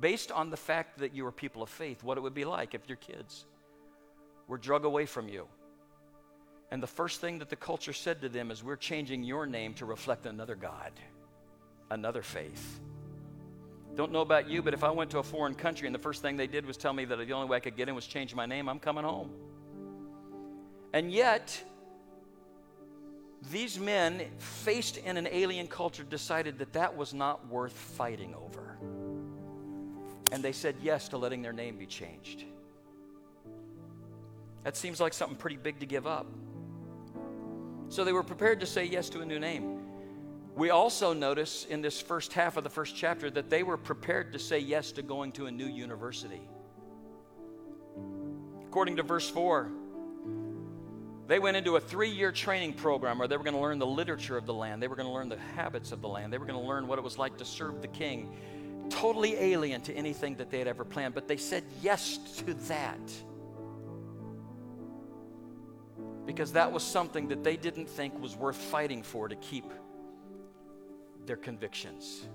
based 0.00 0.30
on 0.30 0.50
the 0.50 0.56
fact 0.56 0.98
that 0.98 1.14
you 1.14 1.24
were 1.24 1.32
people 1.32 1.62
of 1.62 1.68
faith, 1.68 2.02
what 2.04 2.18
it 2.18 2.20
would 2.20 2.34
be 2.34 2.44
like 2.44 2.74
if 2.74 2.88
your 2.88 2.96
kids 2.96 3.44
were 4.46 4.58
drug 4.58 4.84
away 4.84 5.06
from 5.06 5.28
you? 5.28 5.46
And 6.70 6.82
the 6.82 6.86
first 6.86 7.20
thing 7.20 7.38
that 7.40 7.50
the 7.50 7.56
culture 7.56 7.92
said 7.92 8.22
to 8.22 8.28
them 8.28 8.50
is, 8.50 8.64
We're 8.64 8.76
changing 8.76 9.24
your 9.24 9.44
name 9.46 9.74
to 9.74 9.84
reflect 9.84 10.24
another 10.24 10.54
God, 10.54 10.92
another 11.90 12.22
faith. 12.22 12.80
Don't 13.94 14.10
know 14.10 14.22
about 14.22 14.48
you, 14.48 14.62
but 14.62 14.72
if 14.72 14.82
I 14.82 14.90
went 14.90 15.10
to 15.10 15.18
a 15.18 15.22
foreign 15.22 15.54
country 15.54 15.86
and 15.86 15.94
the 15.94 15.98
first 15.98 16.22
thing 16.22 16.38
they 16.38 16.46
did 16.46 16.64
was 16.64 16.78
tell 16.78 16.94
me 16.94 17.04
that 17.04 17.16
the 17.16 17.32
only 17.32 17.48
way 17.48 17.58
I 17.58 17.60
could 17.60 17.76
get 17.76 17.90
in 17.90 17.94
was 17.94 18.06
change 18.06 18.34
my 18.34 18.46
name, 18.46 18.68
I'm 18.68 18.78
coming 18.78 19.04
home. 19.04 19.30
And 20.92 21.10
yet, 21.10 21.62
these 23.50 23.78
men, 23.78 24.22
faced 24.38 24.98
in 24.98 25.16
an 25.16 25.26
alien 25.30 25.66
culture, 25.66 26.04
decided 26.04 26.58
that 26.58 26.74
that 26.74 26.96
was 26.96 27.14
not 27.14 27.48
worth 27.48 27.72
fighting 27.72 28.34
over. 28.34 28.76
And 30.30 30.42
they 30.42 30.52
said 30.52 30.76
yes 30.82 31.08
to 31.08 31.18
letting 31.18 31.42
their 31.42 31.52
name 31.52 31.76
be 31.76 31.86
changed. 31.86 32.44
That 34.64 34.76
seems 34.76 35.00
like 35.00 35.12
something 35.12 35.36
pretty 35.36 35.56
big 35.56 35.80
to 35.80 35.86
give 35.86 36.06
up. 36.06 36.26
So 37.88 38.04
they 38.04 38.12
were 38.12 38.22
prepared 38.22 38.60
to 38.60 38.66
say 38.66 38.84
yes 38.84 39.08
to 39.10 39.20
a 39.20 39.26
new 39.26 39.38
name. 39.38 39.80
We 40.54 40.70
also 40.70 41.12
notice 41.12 41.64
in 41.68 41.80
this 41.80 42.00
first 42.00 42.32
half 42.32 42.56
of 42.56 42.64
the 42.64 42.70
first 42.70 42.94
chapter 42.94 43.30
that 43.30 43.50
they 43.50 43.62
were 43.62 43.76
prepared 43.76 44.32
to 44.34 44.38
say 44.38 44.58
yes 44.58 44.92
to 44.92 45.02
going 45.02 45.32
to 45.32 45.46
a 45.46 45.50
new 45.50 45.66
university. 45.66 46.42
According 48.66 48.96
to 48.96 49.02
verse 49.02 49.28
4, 49.28 49.70
they 51.32 51.38
went 51.38 51.56
into 51.56 51.76
a 51.76 51.80
three 51.80 52.10
year 52.10 52.30
training 52.30 52.74
program 52.74 53.16
where 53.16 53.26
they 53.26 53.38
were 53.38 53.42
going 53.42 53.56
to 53.56 53.60
learn 53.60 53.78
the 53.78 53.86
literature 53.86 54.36
of 54.36 54.44
the 54.44 54.52
land. 54.52 54.82
They 54.82 54.86
were 54.86 54.96
going 54.96 55.08
to 55.08 55.14
learn 55.14 55.30
the 55.30 55.38
habits 55.56 55.90
of 55.90 56.02
the 56.02 56.08
land. 56.08 56.30
They 56.30 56.36
were 56.36 56.44
going 56.44 56.60
to 56.60 56.66
learn 56.66 56.86
what 56.86 56.98
it 56.98 57.02
was 57.02 57.16
like 57.16 57.38
to 57.38 57.44
serve 57.46 57.80
the 57.80 57.88
king. 57.88 58.36
Totally 58.90 59.36
alien 59.36 59.80
to 59.84 59.94
anything 59.94 60.36
that 60.36 60.50
they 60.50 60.58
had 60.58 60.68
ever 60.68 60.84
planned, 60.84 61.14
but 61.14 61.28
they 61.28 61.38
said 61.38 61.64
yes 61.80 62.18
to 62.36 62.52
that. 62.52 63.00
Because 66.26 66.52
that 66.52 66.70
was 66.70 66.82
something 66.82 67.28
that 67.28 67.42
they 67.42 67.56
didn't 67.56 67.88
think 67.88 68.20
was 68.20 68.36
worth 68.36 68.58
fighting 68.58 69.02
for 69.02 69.26
to 69.26 69.36
keep 69.36 69.72
their 71.24 71.38
convictions. 71.38 72.28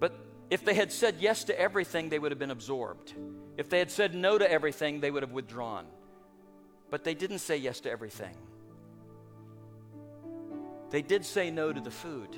But 0.00 0.12
if 0.50 0.64
they 0.64 0.74
had 0.74 0.90
said 0.90 1.18
yes 1.20 1.44
to 1.44 1.56
everything, 1.56 2.08
they 2.08 2.18
would 2.18 2.32
have 2.32 2.40
been 2.40 2.50
absorbed. 2.50 3.14
If 3.56 3.68
they 3.68 3.78
had 3.78 3.92
said 3.92 4.12
no 4.12 4.38
to 4.38 4.50
everything, 4.50 4.98
they 4.98 5.12
would 5.12 5.22
have 5.22 5.30
withdrawn. 5.30 5.86
But 6.92 7.04
they 7.04 7.14
didn't 7.14 7.38
say 7.38 7.56
yes 7.56 7.80
to 7.80 7.90
everything. 7.90 8.36
They 10.90 11.00
did 11.00 11.24
say 11.24 11.50
no 11.50 11.72
to 11.72 11.80
the 11.80 11.90
food. 11.90 12.36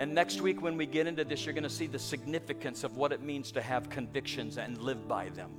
And 0.00 0.14
next 0.14 0.40
week, 0.40 0.62
when 0.62 0.78
we 0.78 0.86
get 0.86 1.06
into 1.06 1.22
this, 1.22 1.44
you're 1.44 1.52
going 1.52 1.64
to 1.64 1.68
see 1.68 1.88
the 1.88 1.98
significance 1.98 2.84
of 2.84 2.96
what 2.96 3.12
it 3.12 3.20
means 3.20 3.52
to 3.52 3.60
have 3.60 3.90
convictions 3.90 4.56
and 4.56 4.80
live 4.80 5.06
by 5.06 5.28
them. 5.28 5.50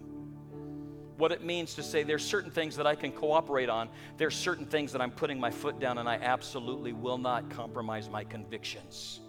What 1.17 1.31
it 1.31 1.43
means 1.43 1.75
to 1.75 1.83
say 1.83 2.01
there's 2.01 2.25
certain 2.25 2.49
things 2.49 2.75
that 2.75 2.87
I 2.87 2.95
can 2.95 3.11
cooperate 3.11 3.69
on, 3.69 3.89
there's 4.17 4.35
certain 4.35 4.65
things 4.65 4.91
that 4.93 5.01
I'm 5.01 5.11
putting 5.11 5.39
my 5.39 5.51
foot 5.51 5.79
down, 5.79 5.99
and 5.99 6.09
I 6.09 6.15
absolutely 6.15 6.93
will 6.93 7.19
not 7.19 7.51
compromise 7.51 8.09
my 8.09 8.23
convictions 8.23 9.19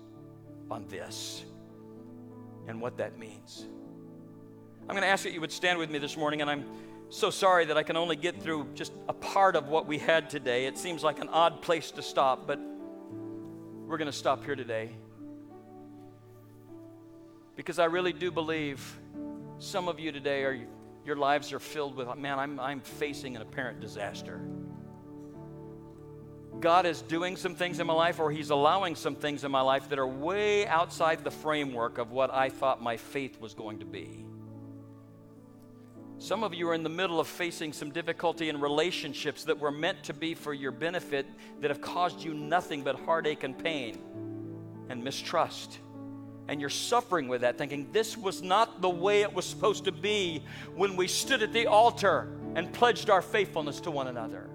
on 0.70 0.86
this 0.88 1.44
and 2.68 2.80
what 2.80 2.96
that 2.96 3.18
means. 3.18 3.66
I'm 4.88 4.94
going 4.94 5.02
to 5.02 5.08
ask 5.08 5.24
that 5.24 5.34
you 5.34 5.42
would 5.42 5.52
stand 5.52 5.78
with 5.78 5.90
me 5.90 5.98
this 5.98 6.16
morning, 6.16 6.40
and 6.40 6.48
I'm 6.48 6.64
so 7.10 7.30
sorry 7.30 7.64
that 7.66 7.76
I 7.76 7.82
can 7.82 7.96
only 7.96 8.16
get 8.16 8.42
through 8.42 8.68
just 8.74 8.92
a 9.08 9.12
part 9.12 9.56
of 9.56 9.68
what 9.68 9.86
we 9.86 9.98
had 9.98 10.28
today. 10.28 10.66
It 10.66 10.76
seems 10.76 11.02
like 11.02 11.20
an 11.20 11.28
odd 11.28 11.62
place 11.62 11.90
to 11.92 12.02
stop, 12.02 12.46
but 12.46 12.60
we're 13.86 13.98
going 13.98 14.10
to 14.10 14.16
stop 14.16 14.44
here 14.44 14.56
today. 14.56 14.90
Because 17.56 17.78
I 17.78 17.86
really 17.86 18.12
do 18.12 18.30
believe 18.30 18.98
some 19.58 19.88
of 19.88 19.98
you 19.98 20.12
today 20.12 20.44
are 20.44 20.60
your 21.04 21.16
lives 21.16 21.54
are 21.54 21.58
filled 21.58 21.96
with 21.96 22.14
man, 22.18 22.38
I'm, 22.38 22.60
I'm 22.60 22.80
facing 22.80 23.34
an 23.34 23.40
apparent 23.40 23.80
disaster. 23.80 24.42
God 26.60 26.84
is 26.84 27.00
doing 27.02 27.36
some 27.36 27.54
things 27.54 27.80
in 27.80 27.86
my 27.86 27.94
life, 27.94 28.20
or 28.20 28.30
He's 28.30 28.50
allowing 28.50 28.94
some 28.94 29.14
things 29.14 29.44
in 29.44 29.50
my 29.50 29.62
life 29.62 29.88
that 29.88 29.98
are 29.98 30.06
way 30.06 30.66
outside 30.66 31.24
the 31.24 31.30
framework 31.30 31.96
of 31.96 32.10
what 32.10 32.32
I 32.34 32.50
thought 32.50 32.82
my 32.82 32.98
faith 32.98 33.40
was 33.40 33.54
going 33.54 33.78
to 33.78 33.86
be. 33.86 34.27
Some 36.20 36.42
of 36.42 36.52
you 36.52 36.68
are 36.68 36.74
in 36.74 36.82
the 36.82 36.88
middle 36.88 37.20
of 37.20 37.28
facing 37.28 37.72
some 37.72 37.92
difficulty 37.92 38.48
in 38.48 38.60
relationships 38.60 39.44
that 39.44 39.58
were 39.58 39.70
meant 39.70 40.02
to 40.04 40.12
be 40.12 40.34
for 40.34 40.52
your 40.52 40.72
benefit 40.72 41.26
that 41.60 41.70
have 41.70 41.80
caused 41.80 42.24
you 42.24 42.34
nothing 42.34 42.82
but 42.82 42.98
heartache 42.98 43.44
and 43.44 43.56
pain 43.56 43.98
and 44.88 45.04
mistrust. 45.04 45.78
And 46.48 46.60
you're 46.60 46.70
suffering 46.70 47.28
with 47.28 47.42
that, 47.42 47.56
thinking 47.56 47.92
this 47.92 48.16
was 48.16 48.42
not 48.42 48.80
the 48.80 48.88
way 48.88 49.22
it 49.22 49.32
was 49.32 49.44
supposed 49.44 49.84
to 49.84 49.92
be 49.92 50.42
when 50.74 50.96
we 50.96 51.06
stood 51.06 51.42
at 51.42 51.52
the 51.52 51.66
altar 51.66 52.28
and 52.56 52.72
pledged 52.72 53.10
our 53.10 53.22
faithfulness 53.22 53.80
to 53.82 53.92
one 53.92 54.08
another. 54.08 54.48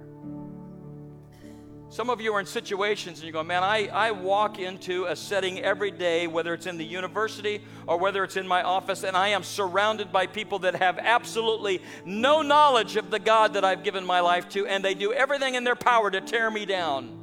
Some 1.94 2.10
of 2.10 2.20
you 2.20 2.34
are 2.34 2.39
in 2.39 2.48
situations 2.48 3.20
and 3.20 3.28
you 3.28 3.32
go, 3.32 3.44
man, 3.44 3.62
I, 3.62 3.86
I 3.86 4.10
walk 4.10 4.58
into 4.58 5.06
a 5.06 5.16
setting 5.16 5.60
every 5.60 5.91
day, 5.91 6.26
whether 6.26 6.56
it's 6.56 6.66
in 6.66 6.80
the 6.80 6.84
university 6.84 7.62
or 7.86 8.00
whether 8.00 8.24
it's 8.24 8.36
in 8.36 8.48
my 8.48 8.64
office, 8.64 9.04
and 9.04 9.16
I 9.16 9.28
am 9.28 9.44
surrounded 9.44 10.12
by 10.12 10.26
people 10.26 10.58
that 10.60 10.74
have 10.78 10.98
absolutely 10.98 11.84
no 12.04 12.41
knowledge 12.41 12.96
of 12.96 13.12
the 13.12 13.20
God 13.20 13.54
that 13.54 13.64
I've 13.64 13.84
given 13.84 14.04
my 14.08 14.22
life 14.22 14.50
to, 14.50 14.66
and 14.66 14.84
they 14.84 14.96
do 14.96 15.14
everything 15.14 15.54
in 15.54 15.64
their 15.64 15.76
power 15.76 16.10
to 16.10 16.20
tear 16.20 16.50
me 16.50 16.66
down. 16.66 17.16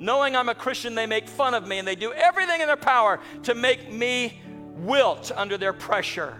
Knowing 0.00 0.34
I'm 0.34 0.48
a 0.48 0.54
Christian, 0.56 0.96
they 0.96 1.06
make 1.06 1.28
fun 1.28 1.54
of 1.54 1.64
me 1.68 1.78
and 1.78 1.86
they 1.86 1.94
do 1.94 2.12
everything 2.12 2.60
in 2.60 2.66
their 2.66 2.74
power 2.74 3.20
to 3.44 3.54
make 3.54 3.88
me 3.88 4.42
wilt 4.78 5.30
under 5.36 5.56
their 5.56 5.72
pressure. 5.72 6.36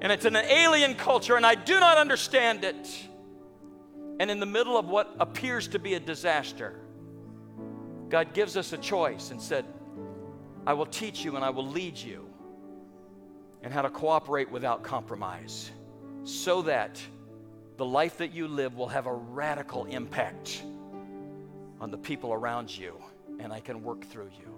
And 0.00 0.10
it's 0.10 0.24
an 0.24 0.36
alien 0.36 0.94
culture, 0.94 1.36
and 1.36 1.44
I 1.44 1.54
do 1.54 1.78
not 1.78 1.98
understand 1.98 2.64
it. 2.64 2.88
And 4.22 4.30
in 4.30 4.38
the 4.38 4.46
middle 4.46 4.78
of 4.78 4.88
what 4.88 5.16
appears 5.18 5.66
to 5.66 5.80
be 5.80 5.94
a 5.94 5.98
disaster, 5.98 6.78
God 8.08 8.32
gives 8.32 8.56
us 8.56 8.72
a 8.72 8.78
choice 8.78 9.32
and 9.32 9.42
said, 9.42 9.64
I 10.64 10.74
will 10.74 10.86
teach 10.86 11.24
you 11.24 11.34
and 11.34 11.44
I 11.44 11.50
will 11.50 11.66
lead 11.66 11.98
you 11.98 12.28
and 13.64 13.72
how 13.72 13.82
to 13.82 13.90
cooperate 13.90 14.48
without 14.48 14.84
compromise 14.84 15.72
so 16.22 16.62
that 16.62 17.02
the 17.78 17.84
life 17.84 18.18
that 18.18 18.32
you 18.32 18.46
live 18.46 18.76
will 18.76 18.86
have 18.86 19.06
a 19.06 19.12
radical 19.12 19.86
impact 19.86 20.62
on 21.80 21.90
the 21.90 21.98
people 21.98 22.32
around 22.32 22.70
you 22.70 23.02
and 23.40 23.52
I 23.52 23.58
can 23.58 23.82
work 23.82 24.04
through 24.04 24.30
you. 24.38 24.51